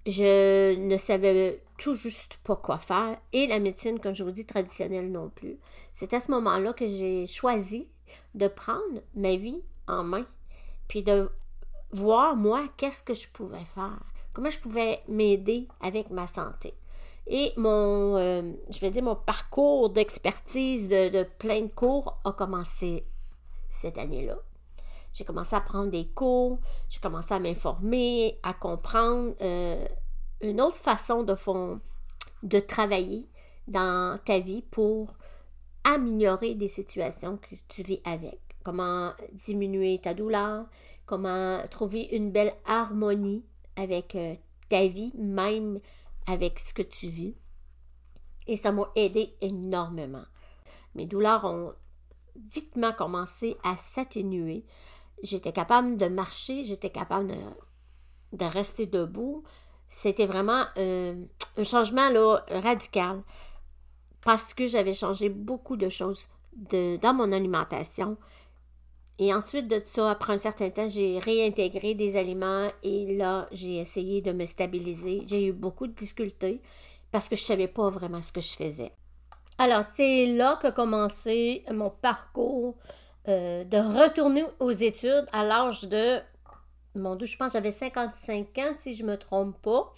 je 0.07 0.75
ne 0.75 0.97
savais 0.97 1.63
tout 1.79 1.95
juste 1.95 2.39
pas 2.45 2.57
quoi 2.57 2.79
faire. 2.79 3.19
Et 3.33 3.47
la 3.47 3.59
médecine, 3.59 3.99
comme 3.99 4.15
je 4.15 4.25
vous 4.25 4.31
dis, 4.31 4.47
traditionnelle 4.47 5.11
non 5.11 5.31
plus. 5.31 5.59
C'est 5.95 6.13
à 6.13 6.21
ce 6.21 6.31
moment-là 6.31 6.73
que 6.73 6.89
j'ai 6.89 7.27
choisi 7.27 7.89
de 8.35 8.49
prendre 8.49 9.03
ma 9.15 9.37
vie 9.37 9.63
en 9.87 10.05
main, 10.05 10.27
puis 10.89 11.03
de 11.03 11.31
voir 11.93 12.37
moi 12.37 12.67
qu'est-ce 12.77 13.03
que 13.03 13.15
je 13.15 13.29
pouvais 13.29 13.65
faire, 13.75 14.03
comment 14.33 14.51
je 14.51 14.59
pouvais 14.59 15.03
m'aider 15.09 15.69
avec 15.81 16.11
ma 16.11 16.27
santé? 16.27 16.75
Et 17.31 17.53
mon, 17.59 18.17
euh, 18.17 18.43
je 18.71 18.81
vais 18.81 18.91
dire, 18.91 19.03
mon 19.03 19.15
parcours 19.15 19.91
d'expertise 19.91 20.89
de, 20.89 21.25
plein 21.39 21.63
de 21.63 21.69
cours 21.69 22.19
a 22.25 22.33
commencé 22.33 23.05
cette 23.69 23.99
année-là. 23.99 24.39
J'ai 25.13 25.25
commencé 25.25 25.55
à 25.55 25.61
prendre 25.61 25.91
des 25.91 26.07
cours, 26.07 26.59
j'ai 26.89 27.01
commencé 27.01 27.35
à 27.35 27.39
m'informer, 27.39 28.39
à 28.43 28.55
comprendre 28.55 29.35
euh, 29.43 29.87
une 30.41 30.61
autre 30.61 30.77
façon 30.77 31.23
de, 31.23 31.35
fond, 31.35 31.81
de 32.43 32.61
travailler 32.61 33.29
dans 33.67 34.19
ta 34.25 34.39
vie 34.39 34.63
pour 34.63 35.13
améliorer 35.85 36.55
des 36.55 36.69
situations 36.69 37.37
que 37.37 37.57
tu 37.69 37.83
vis 37.83 38.01
avec. 38.05 38.41
Comment 38.65 39.13
diminuer 39.33 39.99
ta 40.01 40.15
douleur, 40.15 40.67
comment 41.07 41.63
trouver 41.71 42.09
une 42.13 42.31
belle 42.31 42.55
harmonie 42.67 43.45
avec 43.77 44.15
euh, 44.15 44.35
ta 44.69 44.87
vie, 44.89 45.13
même 45.17 45.81
avec 46.27 46.59
ce 46.59 46.75
que 46.75 46.83
tu 46.83 47.09
vis. 47.09 47.35
Et 48.47 48.57
ça 48.57 48.73
m'a 48.73 48.91
aidé 48.97 49.35
énormément. 49.41 50.25
Mes 50.95 51.07
douleurs 51.07 51.45
ont 51.45 51.75
vitement 52.53 52.93
commencé 52.93 53.57
à 53.65 53.77
s'atténuer. 53.77 54.65
J'étais 55.23 55.53
capable 55.53 55.97
de 55.97 56.07
marcher, 56.07 56.65
j'étais 56.65 56.91
capable 56.91 57.33
de, 58.33 58.45
rester 58.45 58.87
debout. 58.87 59.43
C'était 59.89 60.27
vraiment 60.27 60.65
euh, 60.77 61.25
un 61.57 61.63
changement 61.65 62.09
radical 62.49 63.23
parce 64.23 64.55
que 64.55 64.67
j'avais 64.67 64.95
changé 64.95 65.29
beaucoup 65.29 65.77
de 65.77 65.89
choses 65.89 66.29
dans 66.53 67.15
mon 67.15 67.33
alimentation. 67.33 68.17
Et 69.19 69.35
ensuite 69.35 69.67
de 69.67 69.83
ça, 69.85 70.11
après 70.11 70.33
un 70.33 70.39
certain 70.39 70.71
temps, 70.71 70.89
j'ai 70.89 71.19
réintégré 71.19 71.95
des 71.95 72.17
aliments 72.17 72.71
et 72.85 73.17
là, 73.17 73.49
j'ai 73.51 73.79
essayé 73.79 74.21
de 74.23 74.33
me 74.33 74.47
stabiliser. 74.47 75.23
J'ai 75.27 75.47
eu 75.47 75.53
beaucoup 75.53 75.89
de 75.89 75.93
difficultés 75.93 76.63
parce 77.11 77.29
que 77.29 77.35
je 77.35 77.43
ne 77.43 77.47
savais 77.47 77.69
pas 77.69 77.91
vraiment 77.91 78.23
ce 78.23 78.33
que 78.33 78.41
je 78.41 78.53
faisais. 78.53 78.93
Alors, 79.59 79.83
c'est 79.95 80.27
là 80.27 80.59
que 80.63 80.71
commencé 80.71 81.65
mon 81.73 81.91
parcours 81.91 82.77
euh, 83.27 83.65
de 83.65 83.77
retourner 83.77 84.45
aux 84.61 84.71
études 84.71 85.27
à 85.33 85.45
l'âge 85.45 85.83
de, 85.83 86.21
mon 86.95 87.17
Dieu, 87.17 87.27
je 87.27 87.37
pense 87.37 87.49
que 87.49 87.53
j'avais 87.55 87.73
55 87.73 88.59
ans, 88.59 88.73
si 88.77 88.95
je 88.95 89.03
ne 89.05 89.11
me 89.11 89.17
trompe 89.17 89.61
pas. 89.63 89.93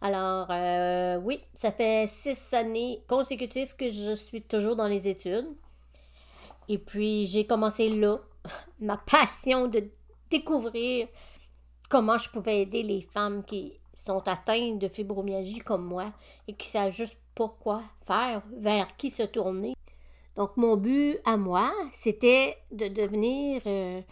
Alors, 0.00 0.48
euh, 0.50 1.16
oui, 1.16 1.40
ça 1.54 1.72
fait 1.72 2.06
six 2.08 2.52
années 2.54 3.02
consécutives 3.08 3.76
que 3.76 3.90
je 3.90 4.14
suis 4.14 4.42
toujours 4.42 4.76
dans 4.76 4.86
les 4.86 5.08
études. 5.08 5.48
Et 6.68 6.78
puis, 6.78 7.26
j'ai 7.26 7.46
commencé 7.46 7.88
là, 7.88 8.18
ma 8.80 8.96
passion 8.96 9.68
de 9.68 9.84
découvrir 10.30 11.08
comment 11.88 12.18
je 12.18 12.30
pouvais 12.30 12.62
aider 12.62 12.82
les 12.82 13.00
femmes 13.00 13.44
qui 13.44 13.78
sont 13.94 14.26
atteintes 14.28 14.78
de 14.78 14.88
fibromyalgie 14.88 15.60
comme 15.60 15.84
moi 15.84 16.12
et 16.46 16.54
qui 16.54 16.68
savent 16.68 16.92
juste 16.92 17.16
pas 17.34 17.54
quoi 17.60 17.82
faire, 18.06 18.42
vers 18.56 18.96
qui 18.96 19.10
se 19.10 19.22
tourner. 19.22 19.74
Donc 20.36 20.56
mon 20.56 20.76
but 20.76 21.18
à 21.24 21.36
moi, 21.36 21.72
c'était 21.92 22.56
de 22.70 22.88
devenir 22.88 23.62
euh, 23.66 24.02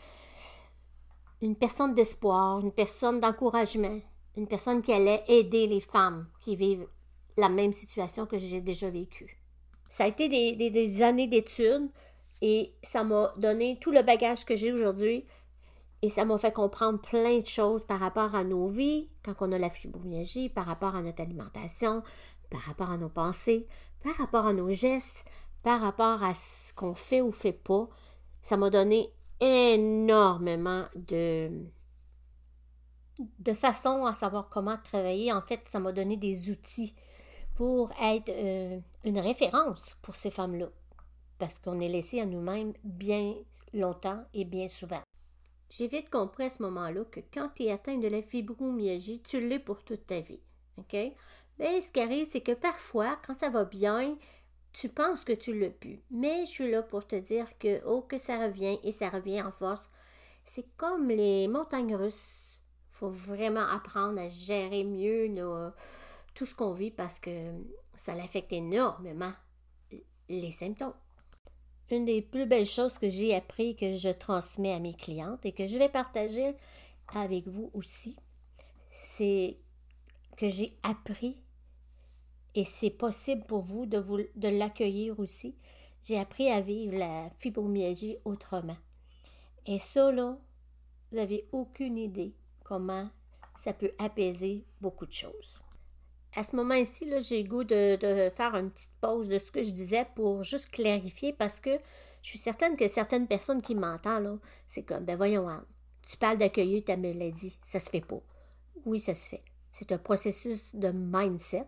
une 1.43 1.57
personne 1.57 1.95
d'espoir, 1.95 2.61
une 2.61 2.73
personne 2.73 3.21
d'encouragement, 3.21 4.01
une 4.37 4.47
personne 4.47 4.83
qui 4.83 4.93
allait 4.93 5.25
aider 5.29 5.67
les 5.67 5.81
femmes 5.81 6.29
qui 6.45 6.57
vivent 6.57 6.89
la 7.37 7.49
même 7.49 7.73
situation 7.73 8.27
que 8.27 8.39
j'ai 8.39 8.61
déjà 8.61 8.89
vécue. 8.89 9.39
Ça 9.91 10.05
a 10.05 10.09
été 10.09 10.29
des 10.29 11.03
années 11.03 11.29
d'études 11.29 11.91
et 12.47 12.75
ça 12.83 13.05
m'a 13.05 13.33
donné 13.39 13.79
tout 13.81 13.91
le 13.91 14.03
bagage 14.03 14.45
que 14.45 14.55
j'ai 14.55 14.71
aujourd'hui. 14.71 15.25
Et 16.03 16.11
ça 16.11 16.27
m'a 16.27 16.37
fait 16.37 16.53
comprendre 16.53 17.01
plein 17.01 17.39
de 17.39 17.47
choses 17.47 17.87
par 17.87 18.01
rapport 18.01 18.35
à 18.35 18.45
nos 18.45 18.67
vies, 18.67 19.09
quand 19.25 19.35
on 19.41 19.51
a 19.51 19.57
la 19.57 19.71
fibromyalgie, 19.71 20.51
par 20.51 20.67
rapport 20.67 20.95
à 20.95 21.01
notre 21.01 21.23
alimentation, 21.23 22.03
par 22.51 22.61
rapport 22.61 22.91
à 22.91 22.99
nos 22.99 23.09
pensées, 23.09 23.67
par 24.03 24.15
rapport 24.17 24.45
à 24.45 24.53
nos 24.53 24.71
gestes, 24.71 25.25
par 25.63 25.81
rapport 25.81 26.23
à 26.23 26.35
ce 26.35 26.75
qu'on 26.75 26.95
fait 26.95 27.23
ou 27.23 27.33
fait 27.33 27.55
pas. 27.55 27.89
Ça 28.43 28.59
m'a 28.59 28.69
donné 28.69 29.09
énormément 29.41 30.85
de, 30.97 31.49
de 33.39 34.07
à 34.07 34.13
savoir 34.13 34.51
comment 34.51 34.77
travailler. 34.85 35.33
En 35.33 35.41
fait, 35.41 35.63
ça 35.65 35.81
m'a 35.81 35.93
donné 35.93 36.19
des 36.19 36.51
outils 36.51 36.95
pour 37.55 37.91
être 38.03 38.29
euh, 38.29 38.79
une 39.05 39.19
référence 39.19 39.97
pour 40.03 40.15
ces 40.15 40.31
femmes-là 40.31 40.69
parce 41.39 41.59
qu'on 41.59 41.81
est 41.81 41.89
laissé 41.89 42.21
à 42.21 42.27
nous-mêmes 42.27 42.73
bien 42.85 43.35
longtemps 43.73 44.25
et 44.35 44.45
bien 44.45 44.69
souvent. 44.69 45.03
J'ai 45.71 45.89
vite 45.89 46.11
compris 46.11 46.45
à 46.45 46.51
ce 46.51 46.63
moment-là 46.63 47.05
que 47.05 47.21
quand 47.33 47.51
tu 47.55 47.65
es 47.65 47.73
atteint 47.73 47.99
de 47.99 48.09
la 48.09 48.23
fibromyalgie, 48.23 49.23
tu 49.23 49.41
l'es 49.41 49.59
pour 49.59 49.83
toute 49.83 50.07
ta 50.07 50.21
vie. 50.21 50.41
OK? 50.79 50.97
Mais 51.59 51.81
ce 51.81 51.93
qui 51.93 52.01
arrive, 52.01 52.29
c'est 52.31 52.41
que 52.41 52.53
parfois, 52.53 53.19
quand 53.27 53.35
ça 53.35 53.51
va 53.51 53.65
bien, 53.65 54.17
tu 54.73 54.89
penses 54.89 55.25
que 55.25 55.33
tu 55.33 55.59
l'as 55.59 55.71
pu. 55.71 56.01
Mais 56.11 56.47
je 56.47 56.51
suis 56.51 56.71
là 56.71 56.83
pour 56.83 57.07
te 57.07 57.17
dire 57.17 57.59
que, 57.59 57.85
oh, 57.87 58.03
que 58.03 58.19
ça 58.19 58.39
revient 58.39 58.79
et 58.83 58.93
ça 58.93 59.09
revient 59.09 59.43
en 59.43 59.51
force. 59.51 59.91
C'est 60.45 60.67
comme 60.77 61.09
les 61.09 61.49
montagnes 61.49 61.97
russes. 61.97 62.61
Il 62.93 62.97
faut 62.97 63.09
vraiment 63.09 63.67
apprendre 63.67 64.21
à 64.21 64.29
gérer 64.29 64.85
mieux 64.85 65.35
tout 66.35 66.47
ce 66.47 66.55
qu'on 66.55 66.73
vit 66.73 66.91
parce 66.91 67.19
que 67.19 67.53
ça 67.97 68.13
affecte 68.13 68.53
énormément 68.53 69.33
les 70.29 70.53
symptômes 70.53 70.95
une 71.91 72.05
des 72.05 72.23
plus 72.23 72.47
belles 72.47 72.67
choses 72.67 72.99
que 72.99 73.09
j'ai 73.09 73.35
appris, 73.35 73.77
que 73.77 73.93
je 73.93 74.09
transmets 74.09 74.73
à 74.73 74.79
mes 74.79 74.95
clientes 74.95 75.45
et 75.45 75.53
que 75.53 75.67
je 75.67 75.79
vais 75.79 75.89
partager 75.89 76.55
avec 77.15 77.47
vous 77.47 77.71
aussi, 77.75 78.17
c'est 79.05 79.59
que 80.37 80.49
j'ai 80.49 80.77
appris, 80.83 81.37
et 82.55 82.65
c'est 82.65 82.91
possible 82.91 83.45
pour 83.45 83.61
vous 83.61 83.87
de, 83.87 84.49
l'accueillir 84.49 85.19
aussi, 85.19 85.57
j'ai 86.03 86.19
appris 86.19 86.49
à 86.49 86.61
vivre 86.61 86.97
la 86.97 87.31
fibromyalgie 87.39 88.17
autrement. 88.25 88.77
Et 89.67 89.79
ça, 89.79 90.13
là, 90.13 90.39
vous 91.11 91.17
n'avez 91.17 91.49
aucune 91.53 91.99
idée 91.99 92.35
comment 92.65 93.09
ça 93.59 93.73
peut 93.73 93.93
apaiser 93.99 94.65
beaucoup 94.81 95.07
de 95.07 95.13
choses 95.13 95.64
à 96.37 96.43
ce 96.43 96.57
moment-ci, 96.57 97.09
j'ai 97.21 97.43
le 97.43 97.49
goût 97.49 97.65
de, 97.65 98.31
faire 98.31 98.55
une 98.55 98.71
petite 98.71 98.91
pause 99.01 99.29
de 99.29 99.39
ce 99.39 99.51
que 99.51 99.63
je 99.63 99.71
disais 99.71 100.07
pour 100.17 100.43
juste 100.43 100.71
clarifier 100.71 101.33
parce 101.33 101.61
que 101.61 101.71
je 102.23 102.29
suis 102.31 102.39
certaine 102.39 102.77
que 102.77 102.89
certaines 102.89 103.27
personnes 103.27 103.63
qui 103.63 103.75
m'entendent, 103.75 104.41
c'est 104.69 104.83
comme, 104.83 105.05
ben 105.05 105.17
voyons, 105.17 105.47
tu 106.03 106.17
parles 106.17 106.39
d'accueillir 106.39 106.85
ta 106.85 106.97
maladie, 106.97 107.59
ça 107.63 107.81
se 107.81 107.91
fait 107.91 108.01
pas. 108.01 108.21
Oui, 108.85 109.01
ça 109.01 109.15
se 109.15 109.29
fait. 109.29 109.43
C'est 109.71 109.93
un 109.93 109.99
processus 109.99 110.75
de 110.75 110.91
mindset. 110.91 111.67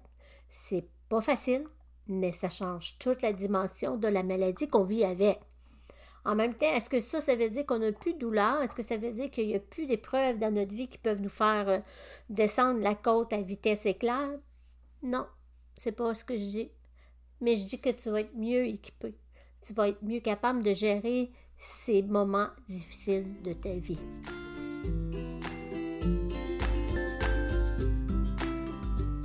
C'est 0.48 0.86
pas 1.08 1.20
facile, 1.20 1.64
mais 2.06 2.32
ça 2.32 2.48
change 2.48 2.98
toute 2.98 3.22
la 3.22 3.32
dimension 3.32 3.96
de 3.96 4.08
la 4.08 4.22
maladie 4.22 4.68
qu'on 4.68 4.84
vit 4.84 5.04
avec. 5.04 5.40
En 6.24 6.34
même 6.34 6.54
temps, 6.54 6.72
est-ce 6.72 6.90
que 6.90 6.98
ça, 6.98 7.20
ça 7.20 7.36
veut 7.36 7.48
dire 7.48 7.64
qu'on 7.64 7.78
n'a 7.78 7.92
plus 7.92 8.14
de 8.14 8.18
douleur? 8.18 8.60
Est-ce 8.60 8.74
que 8.74 8.82
ça 8.82 8.96
veut 8.96 9.12
dire 9.12 9.30
qu'il 9.30 9.46
n'y 9.46 9.54
a 9.54 9.60
plus 9.60 9.86
d'épreuves 9.86 10.38
dans 10.38 10.52
notre 10.52 10.74
vie 10.74 10.88
qui 10.88 10.98
peuvent 10.98 11.22
nous 11.22 11.28
faire 11.28 11.68
euh, 11.68 11.78
descendre 12.30 12.80
la 12.80 12.96
côte 12.96 13.32
à 13.32 13.40
vitesse 13.42 13.86
éclair? 13.86 14.30
Non, 15.06 15.24
c'est 15.76 15.92
pas 15.92 16.14
ce 16.14 16.24
que 16.24 16.36
je 16.36 16.42
dis. 16.42 16.70
Mais 17.40 17.54
je 17.54 17.64
dis 17.64 17.80
que 17.80 17.90
tu 17.90 18.10
vas 18.10 18.22
être 18.22 18.34
mieux 18.34 18.66
équipé. 18.66 19.14
Tu 19.64 19.72
vas 19.72 19.88
être 19.88 20.02
mieux 20.02 20.18
capable 20.18 20.64
de 20.64 20.72
gérer 20.72 21.30
ces 21.58 22.02
moments 22.02 22.48
difficiles 22.66 23.40
de 23.44 23.52
ta 23.52 23.72
vie. 23.74 24.00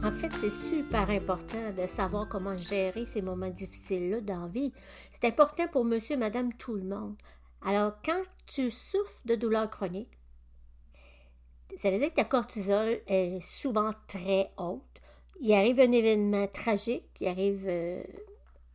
En 0.03 0.11
fait, 0.11 0.29
c'est 0.39 0.51
super 0.51 1.09
important 1.09 1.73
de 1.75 1.87
savoir 1.87 2.29
comment 2.29 2.57
gérer 2.57 3.07
ces 3.07 3.23
moments 3.23 3.49
difficiles-là 3.49 4.21
dans 4.21 4.43
la 4.43 4.47
vie. 4.49 4.71
C'est 5.11 5.25
important 5.25 5.67
pour 5.67 5.83
monsieur, 5.83 6.15
madame, 6.15 6.53
tout 6.53 6.75
le 6.75 6.83
monde. 6.83 7.15
Alors, 7.63 7.93
quand 8.05 8.21
tu 8.45 8.69
souffres 8.69 9.25
de 9.25 9.33
douleurs 9.33 9.71
chroniques, 9.71 10.15
ça 11.75 11.89
veut 11.89 11.97
dire 11.97 12.09
que 12.09 12.15
ta 12.17 12.23
cortisol 12.23 13.01
est 13.07 13.41
souvent 13.41 13.93
très 14.07 14.51
haute 14.57 14.90
il 15.41 15.53
arrive 15.53 15.79
un 15.79 15.91
événement 15.91 16.47
tragique, 16.47 17.09
il 17.19 17.27
arrive 17.27 17.65
euh, 17.67 18.03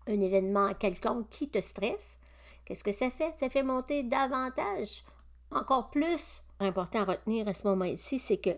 un 0.08 0.20
événement 0.20 0.74
quelconque 0.74 1.28
qui 1.30 1.48
te 1.48 1.60
stresse, 1.60 2.18
qu'est-ce 2.64 2.82
que 2.82 2.90
ça 2.90 3.08
fait? 3.10 3.32
Ça 3.38 3.48
fait 3.48 3.62
monter 3.62 4.02
davantage. 4.02 5.04
Encore 5.52 5.90
plus 5.90 6.42
important 6.58 7.02
à 7.02 7.04
retenir 7.04 7.46
à 7.46 7.54
ce 7.54 7.68
moment-ci, 7.68 8.18
c'est 8.18 8.38
que 8.38 8.50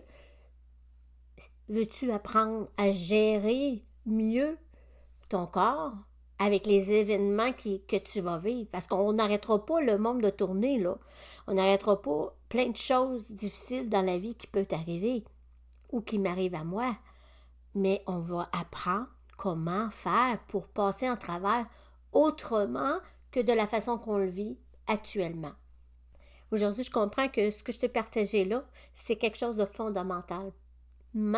veux-tu 1.69 2.11
apprendre 2.11 2.67
à 2.77 2.89
gérer 2.89 3.83
mieux 4.07 4.57
ton 5.29 5.45
corps 5.45 5.93
avec 6.39 6.65
les 6.65 6.91
événements 6.91 7.53
que 7.53 7.97
tu 7.97 8.21
vas 8.21 8.39
vivre? 8.39 8.67
Parce 8.71 8.87
qu'on 8.87 9.13
n'arrêtera 9.13 9.63
pas 9.63 9.81
le 9.81 9.99
monde 9.99 10.21
de 10.21 10.31
tourner, 10.31 10.79
là. 10.79 10.97
On 11.45 11.53
n'arrêtera 11.53 12.01
pas 12.01 12.35
plein 12.47 12.69
de 12.69 12.75
choses 12.75 13.31
difficiles 13.31 13.87
dans 13.87 14.01
la 14.01 14.17
vie 14.17 14.33
qui 14.33 14.47
peuvent 14.47 14.65
arriver 14.71 15.23
ou 15.91 16.01
qui 16.01 16.17
m'arrivent 16.17 16.55
à 16.55 16.63
moi. 16.63 16.95
Mais 17.79 18.03
on 18.07 18.19
va 18.19 18.49
apprendre 18.51 19.07
comment 19.37 19.89
faire 19.89 20.37
pour 20.49 20.67
passer 20.67 21.09
en 21.09 21.15
travers 21.15 21.65
autrement 22.11 22.97
que 23.31 23.39
de 23.39 23.53
la 23.53 23.67
façon 23.67 23.97
qu'on 23.97 24.17
le 24.17 24.27
vit 24.27 24.57
actuellement. 24.87 25.53
Aujourd'hui, 26.51 26.83
je 26.83 26.91
comprends 26.91 27.29
que 27.29 27.49
ce 27.51 27.63
que 27.63 27.71
je 27.71 27.79
te 27.79 27.85
partageais 27.85 28.43
là, 28.43 28.65
c'est 28.95 29.15
quelque 29.15 29.37
chose 29.37 29.55
de 29.55 29.63
fondamental. 29.63 30.51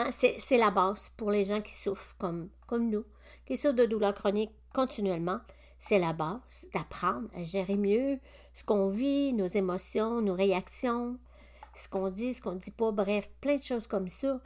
C'est 0.10 0.58
la 0.58 0.72
base 0.72 1.12
pour 1.16 1.30
les 1.30 1.44
gens 1.44 1.62
qui 1.62 1.76
souffrent 1.76 2.16
comme, 2.18 2.50
comme 2.66 2.90
nous, 2.90 3.06
qui 3.46 3.56
souffrent 3.56 3.76
de 3.76 3.86
douleurs 3.86 4.16
chroniques 4.16 4.56
continuellement. 4.74 5.42
C'est 5.80 6.00
la 6.00 6.14
base 6.14 6.68
d'apprendre 6.74 7.30
à 7.36 7.44
gérer 7.44 7.78
mieux 7.78 8.18
ce 8.56 8.64
qu'on 8.64 8.90
vit, 8.90 9.32
nos 9.34 9.46
émotions, 9.46 10.22
nos 10.22 10.34
réactions, 10.34 11.20
ce 11.76 11.88
qu'on 11.88 12.10
dit, 12.10 12.34
ce 12.34 12.42
qu'on 12.42 12.54
ne 12.54 12.60
dit 12.60 12.72
pas, 12.72 12.92
bref, 12.92 13.30
plein 13.42 13.58
de 13.58 13.64
choses 13.64 13.86
comme 13.86 14.10
ça. 14.10 14.42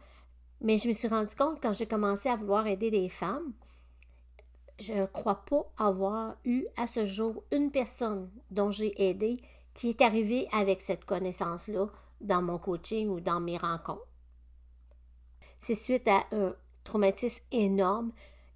Mais 0.65 0.79
je 0.79 0.87
me 0.87 0.93
suis 0.93 1.07
rendu 1.07 1.35
compte 1.35 1.61
quand 1.61 1.73
j'ai 1.73 1.85
commencé 1.85 2.27
à 2.27 2.35
vouloir 2.35 2.65
aider 2.65 2.89
des 2.89 3.07
femmes, 3.07 3.53
je 4.79 4.93
ne 4.93 5.05
crois 5.05 5.45
pas 5.45 5.71
avoir 5.77 6.37
eu 6.43 6.65
à 6.75 6.87
ce 6.87 7.05
jour 7.05 7.43
une 7.51 7.69
personne 7.69 8.31
dont 8.49 8.71
j'ai 8.71 9.09
aidé 9.09 9.39
qui 9.75 9.89
est 9.89 10.01
arrivée 10.01 10.47
avec 10.51 10.81
cette 10.81 11.05
connaissance-là 11.05 11.85
dans 12.19 12.41
mon 12.41 12.57
coaching 12.57 13.09
ou 13.09 13.19
dans 13.19 13.39
mes 13.39 13.57
rencontres. 13.57 14.07
C'est 15.59 15.75
suite 15.75 16.07
à 16.07 16.23
un 16.31 16.55
traumatisme 16.83 17.45
énorme 17.51 18.11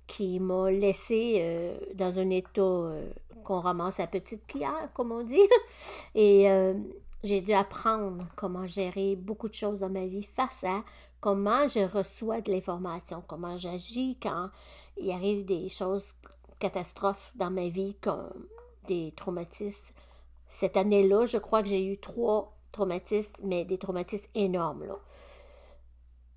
qui 0.07 0.39
m'a 0.39 0.71
laissé 0.71 1.35
euh, 1.37 1.77
dans 1.93 2.17
un 2.17 2.31
état 2.31 2.61
euh, 2.61 3.07
qu'on 3.43 3.59
ramasse 3.59 3.99
à 3.99 4.07
petite 4.07 4.47
cuillère, 4.47 4.89
comme 4.95 5.11
on 5.11 5.21
dit. 5.21 5.37
Et 6.15 6.49
euh, 6.49 6.73
j'ai 7.23 7.41
dû 7.41 7.53
apprendre 7.53 8.25
comment 8.35 8.65
gérer 8.65 9.15
beaucoup 9.15 9.47
de 9.47 9.53
choses 9.53 9.81
dans 9.81 9.89
ma 9.89 10.07
vie 10.07 10.23
face 10.23 10.63
à 10.63 10.83
comment 11.21 11.67
je 11.67 11.79
reçois 11.79 12.41
de 12.41 12.51
l'information, 12.51 13.23
comment 13.27 13.57
j'agis 13.57 14.17
quand 14.21 14.49
il 14.97 15.11
arrive 15.11 15.45
des 15.45 15.69
choses 15.69 16.13
catastrophes 16.59 17.31
dans 17.35 17.51
ma 17.51 17.69
vie, 17.69 17.95
comme 18.01 18.45
des 18.87 19.11
traumatismes. 19.15 19.93
Cette 20.49 20.77
année-là, 20.77 21.25
je 21.25 21.37
crois 21.37 21.61
que 21.61 21.69
j'ai 21.69 21.85
eu 21.85 21.97
trois 21.97 22.55
traumatismes, 22.71 23.35
mais 23.43 23.65
des 23.65 23.77
traumatismes 23.77 24.29
énormes. 24.35 24.85
Là. 24.85 24.97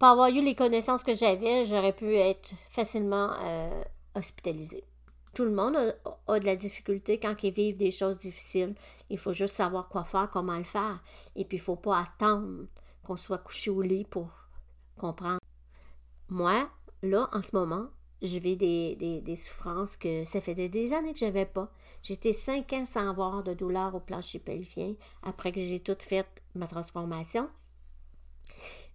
Avoir 0.00 0.28
eu 0.30 0.42
les 0.42 0.56
connaissances 0.56 1.04
que 1.04 1.14
j'avais, 1.14 1.64
j'aurais 1.64 1.92
pu 1.92 2.16
être 2.16 2.50
facilement 2.70 3.30
euh, 3.40 3.84
hospitalisée. 4.16 4.82
Tout 5.32 5.44
le 5.44 5.52
monde 5.52 5.76
a, 6.26 6.40
de 6.40 6.44
la 6.44 6.56
difficulté 6.56 7.18
quand 7.18 7.40
ils 7.42 7.52
vivent 7.52 7.78
des 7.78 7.92
choses 7.92 8.18
difficiles. 8.18 8.74
Il 9.10 9.18
faut 9.18 9.32
juste 9.32 9.54
savoir 9.54 9.88
quoi 9.88 10.04
faire, 10.04 10.28
comment 10.30 10.58
le 10.58 10.64
faire. 10.64 11.00
Et 11.36 11.44
puis, 11.44 11.58
il 11.58 11.60
ne 11.60 11.64
faut 11.64 11.76
pas 11.76 12.00
attendre 12.00 12.66
qu'on 13.04 13.16
soit 13.16 13.38
couché 13.38 13.70
au 13.70 13.80
lit 13.80 14.04
pour 14.04 14.28
comprendre. 15.02 15.40
Moi, 16.28 16.70
là, 17.02 17.28
en 17.32 17.42
ce 17.42 17.54
moment, 17.56 17.88
je 18.22 18.38
vis 18.38 18.56
des, 18.56 19.36
souffrances 19.36 19.96
que 19.96 20.22
ça 20.22 20.40
faisait 20.40 20.68
des 20.68 20.92
années 20.92 21.12
que 21.12 21.18
je 21.18 21.24
n'avais 21.24 21.44
pas. 21.44 21.72
J'étais 22.02 22.32
cinq 22.32 22.72
ans 22.72 22.86
sans 22.86 23.10
avoir 23.10 23.42
de 23.42 23.52
douleur 23.52 23.94
au 23.94 24.00
plancher 24.00 24.38
pelvien 24.38 24.94
après 25.24 25.50
que 25.50 25.60
j'ai 25.60 25.80
tout 25.80 25.96
fait 25.98 26.26
ma 26.54 26.66
transformation. 26.66 27.48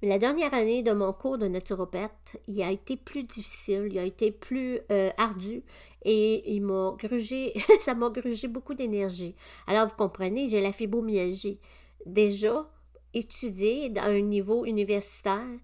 la 0.01 0.17
dernière 0.17 0.53
année 0.53 0.81
de 0.81 0.93
mon 0.93 1.11
cours 1.11 1.37
de 1.37 1.47
naturopathe, 1.47 2.37
il 2.47 2.61
a 2.61 2.71
été 2.71 2.95
plus 2.95 3.23
difficile, 3.23 3.87
il 3.91 3.99
a 3.99 4.03
été 4.03 4.31
plus 4.31 4.79
euh, 4.91 5.09
ardu 5.17 5.63
et 6.03 6.53
il 6.55 6.61
m'a 6.61 6.95
grugé, 6.97 7.53
ça 7.81 7.95
m'a 7.95 8.09
grugé 8.09 8.47
beaucoup 8.47 8.75
d'énergie. 8.75 9.35
Alors, 9.67 9.87
vous 9.87 9.95
comprenez, 9.95 10.47
j'ai 10.47 10.61
la 10.61 10.71
fibromyalgie. 10.71 11.59
Déjà 12.05 12.69
étudiée 13.13 13.91
à 13.97 14.05
un 14.05 14.21
niveau 14.21 14.65
universitaire, 14.65 15.59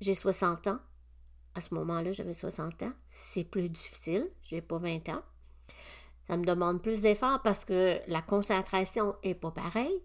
j'ai 0.00 0.14
60 0.14 0.66
ans. 0.68 0.78
À 1.54 1.60
ce 1.60 1.74
moment-là, 1.74 2.12
j'avais 2.12 2.34
60 2.34 2.82
ans. 2.82 2.92
C'est 3.10 3.44
plus 3.44 3.68
difficile. 3.68 4.30
J'ai 4.42 4.60
pas 4.60 4.78
20 4.78 5.08
ans. 5.08 5.22
Ça 6.26 6.36
me 6.36 6.44
demande 6.44 6.82
plus 6.82 7.02
d'efforts 7.02 7.42
parce 7.42 7.64
que 7.64 8.00
la 8.06 8.22
concentration 8.22 9.16
est 9.22 9.34
pas 9.34 9.50
pareille. 9.50 10.02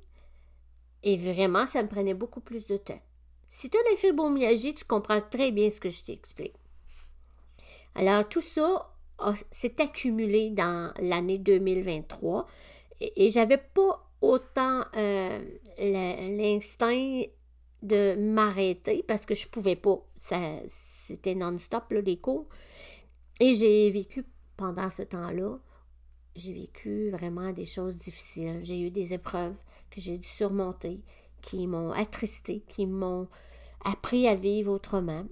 Et 1.03 1.17
vraiment, 1.17 1.67
ça 1.67 1.83
me 1.83 1.89
prenait 1.89 2.13
beaucoup 2.13 2.39
plus 2.39 2.65
de 2.65 2.77
temps. 2.77 3.01
Si 3.49 3.69
tu 3.69 3.77
as 3.77 3.91
la 3.91 3.97
fibromyalgie, 3.97 4.73
tu 4.73 4.85
comprends 4.85 5.21
très 5.21 5.51
bien 5.51 5.69
ce 5.69 5.79
que 5.79 5.89
je 5.89 6.03
t'explique. 6.03 6.55
Alors, 7.93 8.27
tout 8.27 8.41
ça 8.41 8.89
s'est 9.51 9.79
accumulé 9.79 10.49
dans 10.49 10.91
l'année 10.99 11.37
2023 11.37 12.47
et, 12.99 13.25
et 13.25 13.29
j'avais 13.29 13.57
pas 13.57 14.09
autant 14.21 14.85
euh, 14.95 15.39
l'instinct 15.77 17.23
de 17.83 18.15
m'arrêter 18.15 19.03
parce 19.03 19.25
que 19.25 19.35
je 19.35 19.47
pouvais 19.47 19.75
pas. 19.75 20.03
c'était 20.67 21.35
non-stop, 21.35 21.91
les 21.91 22.17
cours. 22.17 22.47
Et 23.39 23.53
j'ai 23.53 23.91
vécu 23.91 24.25
pendant 24.57 24.89
ce 24.89 25.03
temps-là, 25.03 25.59
j'ai 26.35 26.53
vécu 26.53 27.09
vraiment 27.09 27.51
des 27.51 27.65
choses 27.65 27.97
difficiles. 27.97 28.61
J'ai 28.63 28.81
eu 28.81 28.89
des 28.89 29.13
épreuves 29.13 29.57
que 29.91 30.01
j'ai 30.01 30.17
dû 30.17 30.27
surmonter, 30.27 31.01
qui 31.41 31.67
m'ont 31.67 31.91
attristé, 31.91 32.63
qui 32.67 32.85
m'ont 32.85 33.27
appris 33.83 34.27
à 34.27 34.35
vivre 34.35 34.71
autrement. 34.71 35.25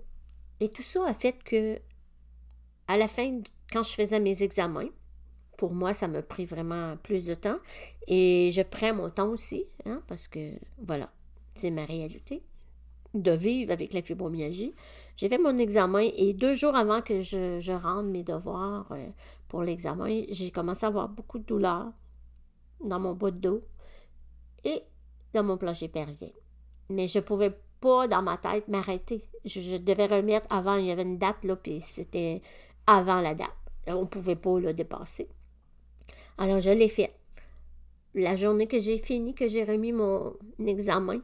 Et 0.60 0.70
tout 0.70 0.82
ça 0.82 1.06
a 1.08 1.14
fait 1.14 1.42
que, 1.44 1.80
à 2.88 2.98
la 2.98 3.08
fin, 3.08 3.42
quand 3.72 3.84
je 3.84 3.94
faisais 3.94 4.20
mes 4.20 4.44
examens, 4.44 4.90
pour 5.58 5.74
moi, 5.74 5.94
ça 5.94 6.08
m'a 6.08 6.22
pris 6.22 6.46
vraiment 6.46 6.98
plus 6.98 7.26
de 7.26 7.34
temps. 7.34 7.60
Et 8.08 8.50
je 8.52 8.62
prends 8.62 8.94
mon 8.94 9.10
temps 9.10 9.30
aussi, 9.30 9.66
hein, 9.86 10.02
parce 10.08 10.28
que, 10.28 10.54
voilà, 10.80 11.12
c'est 11.56 11.72
ma 11.72 11.86
réalité, 11.86 12.44
de 13.14 13.32
vivre 13.32 13.72
avec 13.72 13.94
la 13.94 14.02
fibromyalgie. 14.02 14.74
J'ai 15.18 15.30
fait 15.30 15.38
mon 15.38 15.58
examen 15.58 16.10
et 16.16 16.34
deux 16.34 16.54
jours 16.54 16.76
avant 16.76 17.02
que 17.02 17.20
je, 17.22 17.72
rende 17.72 18.10
mes 18.10 18.24
devoirs 18.24 18.88
euh, 18.92 19.08
pour 19.48 19.64
l'examen, 19.64 20.24
j'ai 20.30 20.50
commencé 20.50 20.86
à 20.86 20.88
avoir 20.88 21.10
beaucoup 21.10 21.38
de 21.38 21.44
douleurs 21.44 21.92
dans 22.84 23.00
mon 23.00 23.14
bas 23.14 23.32
de 23.32 23.38
dos 23.38 23.62
et 24.64 24.82
dans 25.34 25.44
mon 25.44 25.58
plancher 25.58 25.90
pervien. 25.90 26.30
Mais 26.90 27.08
je 27.08 27.20
ne 27.20 27.24
pouvais 27.24 27.54
pas, 27.82 28.08
dans 28.08 28.22
ma 28.22 28.38
tête, 28.38 28.68
m'arrêter. 28.70 29.26
Je, 29.44 29.78
devais 29.78 30.06
remettre 30.06 30.48
avant, 30.50 30.76
il 30.76 30.86
y 30.86 30.92
avait 30.92 31.02
une 31.02 31.18
date, 31.18 31.44
là, 31.44 31.56
puis 31.56 31.82
c'était 31.82 32.42
avant 32.88 33.20
la 33.20 33.36
date. 33.36 33.50
On 33.88 34.02
ne 34.02 34.06
pouvait 34.06 34.36
pas 34.36 34.60
le 34.60 34.74
dépasser. 34.74 35.28
Alors, 36.38 36.62
je 36.62 36.72
l'ai 36.72 36.90
fait. 36.90 37.14
La 38.14 38.36
journée 38.36 38.68
que 38.68 38.80
j'ai 38.80 38.98
fini, 38.98 39.34
que 39.34 39.48
j'ai 39.48 39.64
remis 39.64 39.92
mon 39.92 40.34
examen, 40.66 41.20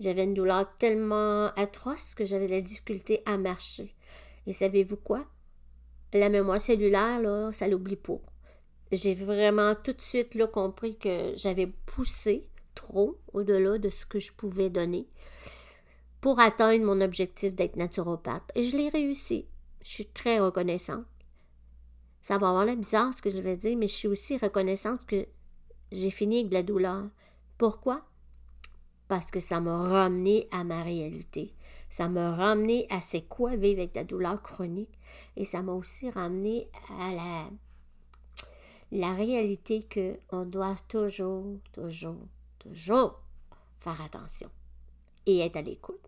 j'avais 0.00 0.24
une 0.24 0.34
douleur 0.34 0.74
tellement 0.76 1.52
atroce 1.54 2.14
que 2.14 2.24
j'avais 2.24 2.46
de 2.46 2.52
la 2.52 2.60
difficulté 2.60 3.22
à 3.26 3.36
marcher. 3.36 3.94
Et 4.46 4.52
savez-vous 4.52 4.96
quoi? 4.96 5.24
La 6.12 6.28
mémoire 6.28 6.60
cellulaire, 6.60 7.20
là, 7.20 7.50
ça 7.52 7.68
l'oublie 7.68 7.96
pas. 7.96 8.20
J'ai 8.92 9.14
vraiment 9.14 9.74
tout 9.74 9.92
de 9.92 10.00
suite 10.00 10.36
compris 10.52 10.96
que 10.96 11.32
j'avais 11.36 11.66
poussé 11.86 12.48
trop 12.74 13.18
au-delà 13.32 13.78
de 13.78 13.88
ce 13.88 14.06
que 14.06 14.18
je 14.18 14.32
pouvais 14.32 14.70
donner 14.70 15.08
pour 16.20 16.40
atteindre 16.40 16.84
mon 16.84 17.00
objectif 17.00 17.54
d'être 17.54 17.76
naturopathe. 17.76 18.50
Et 18.54 18.62
je 18.62 18.76
l'ai 18.76 18.88
réussi. 18.88 19.46
Je 19.82 19.90
suis 19.90 20.06
très 20.06 20.40
reconnaissante. 20.40 21.04
Ça 22.22 22.38
va 22.38 22.48
avoir 22.48 22.64
l'air 22.64 22.76
bizarre 22.76 23.12
ce 23.14 23.20
que 23.20 23.28
je 23.28 23.38
vais 23.38 23.56
dire, 23.56 23.76
mais 23.76 23.86
je 23.86 23.92
suis 23.92 24.08
aussi 24.08 24.38
reconnaissante 24.38 25.04
que 25.06 25.26
j'ai 25.92 26.10
fini 26.10 26.38
avec 26.38 26.48
de 26.48 26.54
la 26.54 26.62
douleur. 26.62 27.04
Pourquoi? 27.58 28.06
Parce 29.08 29.30
que 29.30 29.40
ça 29.40 29.60
m'a 29.60 29.88
ramené 29.88 30.48
à 30.50 30.64
ma 30.64 30.82
réalité. 30.82 31.52
Ça 31.90 32.08
m'a 32.08 32.34
ramené 32.34 32.86
à 32.90 33.00
c'est 33.00 33.22
quoi 33.22 33.56
vivre 33.56 33.80
avec 33.80 33.94
la 33.94 34.04
douleur 34.04 34.42
chronique 34.42 34.98
et 35.36 35.44
ça 35.44 35.62
m'a 35.62 35.72
aussi 35.72 36.10
ramené 36.10 36.68
à 36.98 37.12
la, 37.12 37.50
la 38.90 39.14
réalité 39.14 39.86
qu'on 40.28 40.44
doit 40.44 40.76
toujours, 40.88 41.58
toujours, 41.72 42.16
toujours 42.58 43.20
faire 43.80 44.00
attention 44.00 44.50
et 45.26 45.40
être 45.40 45.56
à 45.56 45.62
l'écoute. 45.62 46.00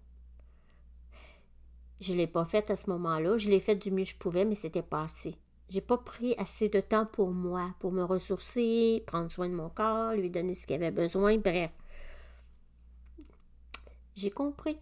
Je 2.01 2.13
ne 2.13 2.19
l'ai 2.19 2.27
pas 2.27 2.45
fait 2.45 2.71
à 2.71 2.77
ce 2.77 2.91
moment-là. 2.91 3.39
Je 3.39 3.49
l'ai 3.49 3.61
fait 3.61 3.77
du 3.77 3.91
mieux 3.91 4.05
que 4.05 4.11
je 4.11 4.17
pouvais, 4.17 4.45
mais 4.45 4.55
c'était 4.55 4.83
pas 4.83 5.05
assez. 5.05 5.37
J'ai 5.69 5.81
pas 5.81 5.99
pris 5.99 6.35
assez 6.39 6.69
de 6.69 6.81
temps 6.81 7.07
pour 7.07 7.31
moi, 7.31 7.75
pour 7.81 7.91
me 7.91 8.05
ressourcer, 8.05 9.03
prendre 9.07 9.31
soin 9.31 9.49
de 9.49 9.55
mon 9.55 9.69
corps, 9.69 10.13
lui 10.13 10.31
donner 10.31 10.55
ce 10.55 10.67
qu'il 10.67 10.77
avait 10.77 10.91
besoin, 10.91 11.39
bref. 11.39 11.71
J'ai 14.17 14.31
compris. 14.31 14.79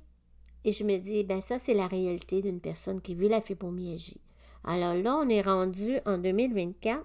Et 0.65 0.73
je 0.73 0.85
me 0.85 0.97
dis, 0.97 1.25
ben 1.25 1.41
ça, 1.41 1.59
c'est 1.59 1.75
la 1.75 1.87
réalité 1.87 2.41
d'une 2.41 2.61
personne 2.61 3.01
qui 3.01 3.15
vit 3.15 3.29
la 3.29 3.41
fibromyalgie. 3.41 4.21
Alors 4.65 4.95
là, 4.95 5.17
on 5.17 5.29
est 5.29 5.43
rendu 5.43 5.99
en 6.07 6.19
2024. 6.19 7.05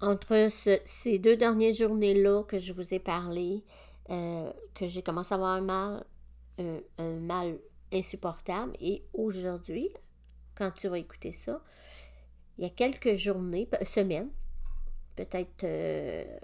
entre 0.00 0.48
ces 0.84 1.18
deux 1.18 1.36
dernières 1.36 1.72
journées-là 1.74 2.44
que 2.44 2.56
je 2.56 2.72
vous 2.72 2.94
ai 2.94 3.00
parlé, 3.00 3.64
euh, 4.10 4.52
que 4.74 4.86
j'ai 4.86 5.02
commencé 5.02 5.34
à 5.34 5.36
avoir 5.36 5.50
un 5.54 5.60
mal, 5.60 6.04
un, 6.58 7.14
mal 7.16 7.58
insupportable, 7.92 8.76
et 8.80 9.02
aujourd'hui, 9.12 9.90
quand 10.54 10.70
tu 10.70 10.86
vas 10.86 10.98
écouter 10.98 11.32
ça, 11.32 11.60
il 12.56 12.64
y 12.64 12.66
a 12.66 12.70
quelques 12.70 13.14
journées, 13.14 13.68
semaines, 13.84 14.30
peut-être 15.16 15.64
euh, 15.64 16.38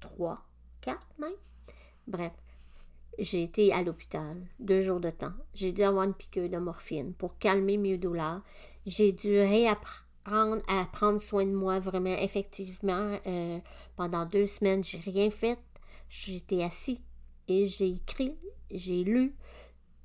trois, 0.00 0.42
quatre 0.80 1.06
même. 1.18 1.36
Bref, 2.06 2.32
j'ai 3.18 3.42
été 3.42 3.72
à 3.72 3.82
l'hôpital 3.82 4.36
deux 4.58 4.80
jours 4.80 5.00
de 5.00 5.10
temps. 5.10 5.32
J'ai 5.54 5.72
dû 5.72 5.82
avoir 5.82 6.04
une 6.04 6.14
piqûre 6.14 6.48
de 6.48 6.56
morphine 6.58 7.14
pour 7.14 7.38
calmer 7.38 7.76
mes 7.76 7.96
douleurs. 7.96 8.42
J'ai 8.86 9.12
dû 9.12 9.38
réapprendre 9.38 10.62
à 10.68 10.86
prendre 10.92 11.20
soin 11.20 11.46
de 11.46 11.52
moi 11.52 11.78
vraiment 11.78 12.16
effectivement. 12.16 13.18
Euh, 13.26 13.58
pendant 13.96 14.24
deux 14.24 14.46
semaines, 14.46 14.82
j'ai 14.82 14.98
rien 14.98 15.30
fait. 15.30 15.58
J'étais 16.08 16.62
assis 16.62 17.00
et 17.48 17.66
j'ai 17.66 17.90
écrit, 17.90 18.36
j'ai 18.70 19.04
lu, 19.04 19.34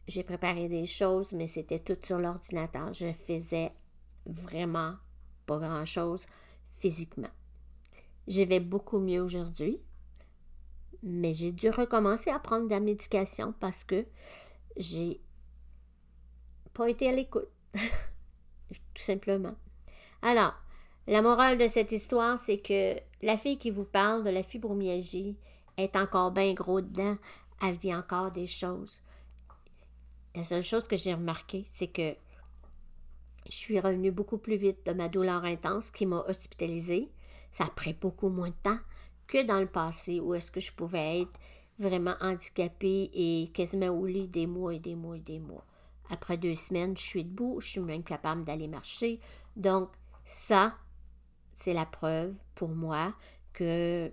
j'ai 0.07 0.23
préparé 0.23 0.67
des 0.67 0.85
choses, 0.85 1.31
mais 1.31 1.47
c'était 1.47 1.79
tout 1.79 1.97
sur 2.03 2.19
l'ordinateur. 2.19 2.93
Je 2.93 3.11
faisais 3.13 3.71
vraiment 4.25 4.95
pas 5.45 5.57
grand-chose 5.57 6.25
physiquement. 6.77 7.29
Je 8.27 8.43
vais 8.43 8.59
beaucoup 8.59 8.99
mieux 8.99 9.21
aujourd'hui, 9.21 9.81
mais 11.03 11.33
j'ai 11.33 11.51
dû 11.51 11.69
recommencer 11.69 12.29
à 12.29 12.39
prendre 12.39 12.65
de 12.65 12.71
la 12.71 12.79
médication 12.79 13.53
parce 13.59 13.83
que 13.83 14.05
j'ai 14.77 15.21
pas 16.73 16.89
été 16.89 17.09
à 17.09 17.11
l'écoute. 17.11 17.49
Tout 17.73 19.03
simplement. 19.03 19.55
Alors, 20.21 20.53
la 21.07 21.21
morale 21.21 21.57
de 21.57 21.67
cette 21.67 21.91
histoire, 21.91 22.37
c'est 22.37 22.59
que 22.59 22.95
la 23.21 23.37
fille 23.37 23.57
qui 23.57 23.71
vous 23.71 23.85
parle 23.85 24.23
de 24.23 24.29
la 24.29 24.43
fibromyalgie 24.43 25.37
est 25.77 25.95
encore 25.95 26.31
bien 26.31 26.53
gros 26.53 26.81
dedans. 26.81 27.17
Elle 27.61 27.75
vit 27.75 27.95
encore 27.95 28.31
des 28.31 28.45
choses. 28.45 29.01
La 30.35 30.43
seule 30.43 30.61
chose 30.61 30.87
que 30.87 30.95
j'ai 30.95 31.13
remarqué, 31.13 31.63
c'est 31.65 31.87
que 31.87 32.15
je 33.49 33.55
suis 33.55 33.79
revenue 33.79 34.11
beaucoup 34.11 34.37
plus 34.37 34.55
vite 34.55 34.85
de 34.85 34.93
ma 34.93 35.09
douleur 35.09 35.43
intense 35.43 35.89
qui 35.89 36.05
m'a 36.05 36.23
hospitalisée. 36.27 37.09
Ça 37.51 37.65
a 37.65 37.69
pris 37.69 37.93
beaucoup 37.93 38.29
moins 38.29 38.49
de 38.49 38.55
temps 38.61 38.79
que 39.29 39.43
dans 39.45 39.59
le 39.59 39.67
passé 39.67 40.19
où 40.19 40.33
est-ce 40.33 40.51
que 40.51 40.59
je 40.59 40.73
pouvais 40.73 41.21
être 41.21 41.39
vraiment 41.77 42.15
handicapée 42.19 43.09
et 43.13 43.49
quasiment 43.53 43.87
au 43.87 44.05
lit 44.05 44.27
des 44.27 44.47
mois 44.47 44.73
et 44.73 44.79
des 44.79 44.95
mois 44.95 45.15
et 45.15 45.21
des 45.21 45.39
mois. 45.39 45.65
Après 46.09 46.37
deux 46.37 46.55
semaines, 46.55 46.97
je 46.97 47.03
suis 47.03 47.23
debout, 47.23 47.61
je 47.61 47.67
suis 47.67 47.79
même 47.79 48.03
capable 48.03 48.43
d'aller 48.43 48.67
marcher. 48.67 49.19
Donc, 49.55 49.89
ça, 50.25 50.75
c'est 51.53 51.73
la 51.73 51.85
preuve 51.85 52.35
pour 52.55 52.69
moi 52.69 53.13
que 53.53 54.11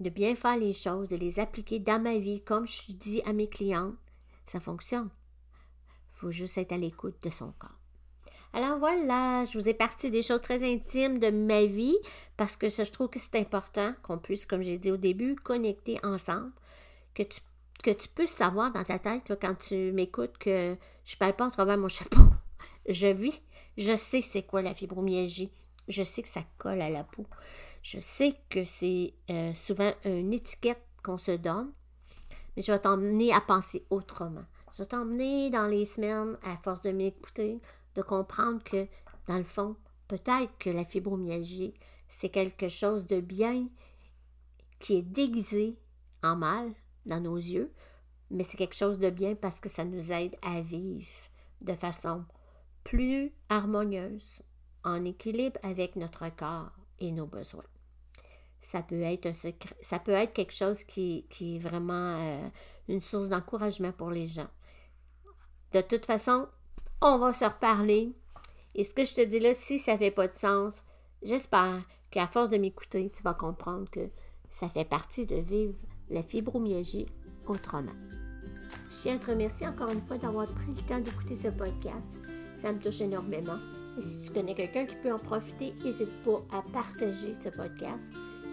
de 0.00 0.10
bien 0.10 0.34
faire 0.34 0.56
les 0.56 0.72
choses, 0.72 1.08
de 1.08 1.16
les 1.16 1.38
appliquer 1.38 1.78
dans 1.78 2.02
ma 2.02 2.18
vie, 2.18 2.42
comme 2.42 2.66
je 2.66 2.92
dis 2.92 3.22
à 3.26 3.32
mes 3.32 3.48
clientes, 3.48 3.94
ça 4.46 4.58
fonctionne. 4.58 5.10
Il 6.12 6.16
faut 6.16 6.30
juste 6.30 6.58
être 6.58 6.72
à 6.72 6.78
l'écoute 6.78 7.22
de 7.22 7.30
son 7.30 7.52
corps. 7.52 7.83
Alors 8.56 8.78
voilà, 8.78 9.44
je 9.46 9.58
vous 9.58 9.68
ai 9.68 9.74
parti 9.74 10.10
des 10.10 10.22
choses 10.22 10.40
très 10.40 10.62
intimes 10.62 11.18
de 11.18 11.28
ma 11.28 11.64
vie 11.64 11.96
parce 12.36 12.54
que 12.54 12.68
je 12.68 12.88
trouve 12.88 13.08
que 13.08 13.18
c'est 13.18 13.36
important 13.36 13.94
qu'on 14.04 14.16
puisse, 14.16 14.46
comme 14.46 14.62
j'ai 14.62 14.78
dit 14.78 14.92
au 14.92 14.96
début, 14.96 15.34
connecter 15.34 15.98
ensemble, 16.04 16.52
que 17.14 17.24
tu, 17.24 17.40
que 17.82 17.90
tu 17.90 18.06
puisses 18.06 18.30
savoir 18.30 18.70
dans 18.70 18.84
ta 18.84 19.00
tête 19.00 19.22
quand 19.40 19.56
tu 19.56 19.90
m'écoutes 19.90 20.38
que 20.38 20.76
je 21.04 21.14
ne 21.16 21.18
parle 21.18 21.34
pas 21.34 21.46
en 21.46 21.50
travers 21.50 21.76
mon 21.76 21.88
chapeau. 21.88 22.20
Je 22.88 23.08
vis, 23.08 23.40
je 23.78 23.96
sais 23.96 24.20
c'est 24.20 24.42
quoi 24.42 24.60
la 24.60 24.74
fibromyalgie, 24.74 25.50
je 25.88 26.02
sais 26.02 26.22
que 26.22 26.28
ça 26.28 26.44
colle 26.58 26.82
à 26.82 26.90
la 26.90 27.02
peau, 27.02 27.24
je 27.82 27.98
sais 27.98 28.34
que 28.50 28.66
c'est 28.66 29.14
euh, 29.30 29.54
souvent 29.54 29.94
une 30.04 30.34
étiquette 30.34 30.82
qu'on 31.02 31.16
se 31.16 31.30
donne, 31.30 31.72
mais 32.54 32.62
je 32.62 32.70
vais 32.70 32.78
t'emmener 32.78 33.32
à 33.32 33.40
penser 33.40 33.86
autrement. 33.88 34.44
Je 34.70 34.82
vais 34.82 34.88
t'emmener 34.88 35.48
dans 35.48 35.66
les 35.66 35.86
semaines, 35.86 36.36
à 36.42 36.58
force 36.58 36.82
de 36.82 36.90
m'écouter, 36.90 37.58
de 37.94 38.02
comprendre 38.02 38.62
que, 38.62 38.86
dans 39.26 39.38
le 39.38 39.44
fond, 39.44 39.76
peut-être 40.08 40.56
que 40.58 40.70
la 40.70 40.84
fibromyalgie, 40.84 41.74
c'est 42.08 42.28
quelque 42.28 42.68
chose 42.68 43.06
de 43.06 43.20
bien 43.20 43.68
qui 44.78 44.96
est 44.96 45.02
déguisé 45.02 45.78
en 46.22 46.36
mal 46.36 46.72
dans 47.06 47.20
nos 47.20 47.36
yeux, 47.36 47.72
mais 48.30 48.44
c'est 48.44 48.56
quelque 48.56 48.76
chose 48.76 48.98
de 48.98 49.10
bien 49.10 49.34
parce 49.34 49.60
que 49.60 49.68
ça 49.68 49.84
nous 49.84 50.12
aide 50.12 50.36
à 50.42 50.60
vivre 50.60 51.08
de 51.60 51.74
façon 51.74 52.24
plus 52.82 53.32
harmonieuse, 53.48 54.42
en 54.84 55.04
équilibre 55.04 55.58
avec 55.62 55.96
notre 55.96 56.28
corps 56.36 56.70
et 56.98 57.10
nos 57.10 57.26
besoins. 57.26 57.64
Ça 58.60 58.82
peut 58.82 59.00
être 59.00 59.26
un 59.26 59.32
secret, 59.32 59.76
ça 59.82 59.98
peut 59.98 60.12
être 60.12 60.32
quelque 60.32 60.52
chose 60.52 60.84
qui, 60.84 61.26
qui 61.30 61.56
est 61.56 61.58
vraiment 61.58 62.18
euh, 62.18 62.48
une 62.88 63.00
source 63.00 63.28
d'encouragement 63.28 63.92
pour 63.92 64.10
les 64.10 64.26
gens. 64.26 64.48
De 65.72 65.80
toute 65.80 66.06
façon, 66.06 66.48
on 67.04 67.18
va 67.18 67.32
se 67.32 67.44
reparler. 67.44 68.12
Et 68.74 68.82
ce 68.82 68.94
que 68.94 69.04
je 69.04 69.14
te 69.14 69.20
dis 69.20 69.38
là, 69.38 69.54
si 69.54 69.78
ça 69.78 69.96
fait 69.96 70.10
pas 70.10 70.26
de 70.26 70.34
sens, 70.34 70.82
j'espère 71.22 71.82
qu'à 72.10 72.26
force 72.26 72.50
de 72.50 72.56
m'écouter, 72.56 73.10
tu 73.14 73.22
vas 73.22 73.34
comprendre 73.34 73.88
que 73.90 74.08
ça 74.50 74.68
fait 74.68 74.84
partie 74.84 75.26
de 75.26 75.36
vivre 75.36 75.74
la 76.10 76.22
fibromyalgie 76.22 77.06
autrement. 77.46 77.92
Je 78.90 79.02
tiens 79.02 79.16
à 79.16 79.18
te 79.18 79.30
remercier 79.30 79.66
encore 79.66 79.90
une 79.90 80.00
fois 80.00 80.16
d'avoir 80.16 80.46
pris 80.46 80.72
le 80.74 80.82
temps 80.86 81.00
d'écouter 81.00 81.36
ce 81.36 81.48
podcast. 81.48 82.20
Ça 82.56 82.72
me 82.72 82.80
touche 82.80 83.00
énormément. 83.00 83.58
Et 83.98 84.00
si 84.00 84.22
tu 84.22 84.32
connais 84.32 84.54
quelqu'un 84.54 84.86
qui 84.86 84.96
peut 84.96 85.12
en 85.12 85.18
profiter, 85.18 85.74
n'hésite 85.84 86.22
pas 86.24 86.42
à 86.50 86.62
partager 86.72 87.34
ce 87.34 87.48
podcast. 87.50 88.12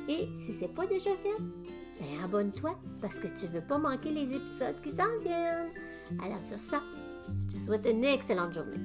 Et 0.09 0.27
si 0.35 0.53
ce 0.53 0.61
n'est 0.61 0.73
pas 0.73 0.85
déjà 0.85 1.11
fait, 1.11 1.41
ben 1.99 2.23
abonne-toi 2.23 2.77
parce 3.01 3.19
que 3.19 3.27
tu 3.27 3.45
ne 3.45 3.51
veux 3.51 3.65
pas 3.65 3.77
manquer 3.77 4.11
les 4.11 4.33
épisodes 4.33 4.79
qui 4.83 4.89
s'en 4.89 5.15
viennent. 5.23 5.69
Alors 6.23 6.41
sur 6.41 6.57
ça, 6.57 6.81
je 7.49 7.57
te 7.57 7.63
souhaite 7.63 7.87
une 7.89 8.03
excellente 8.03 8.53
journée. 8.53 8.77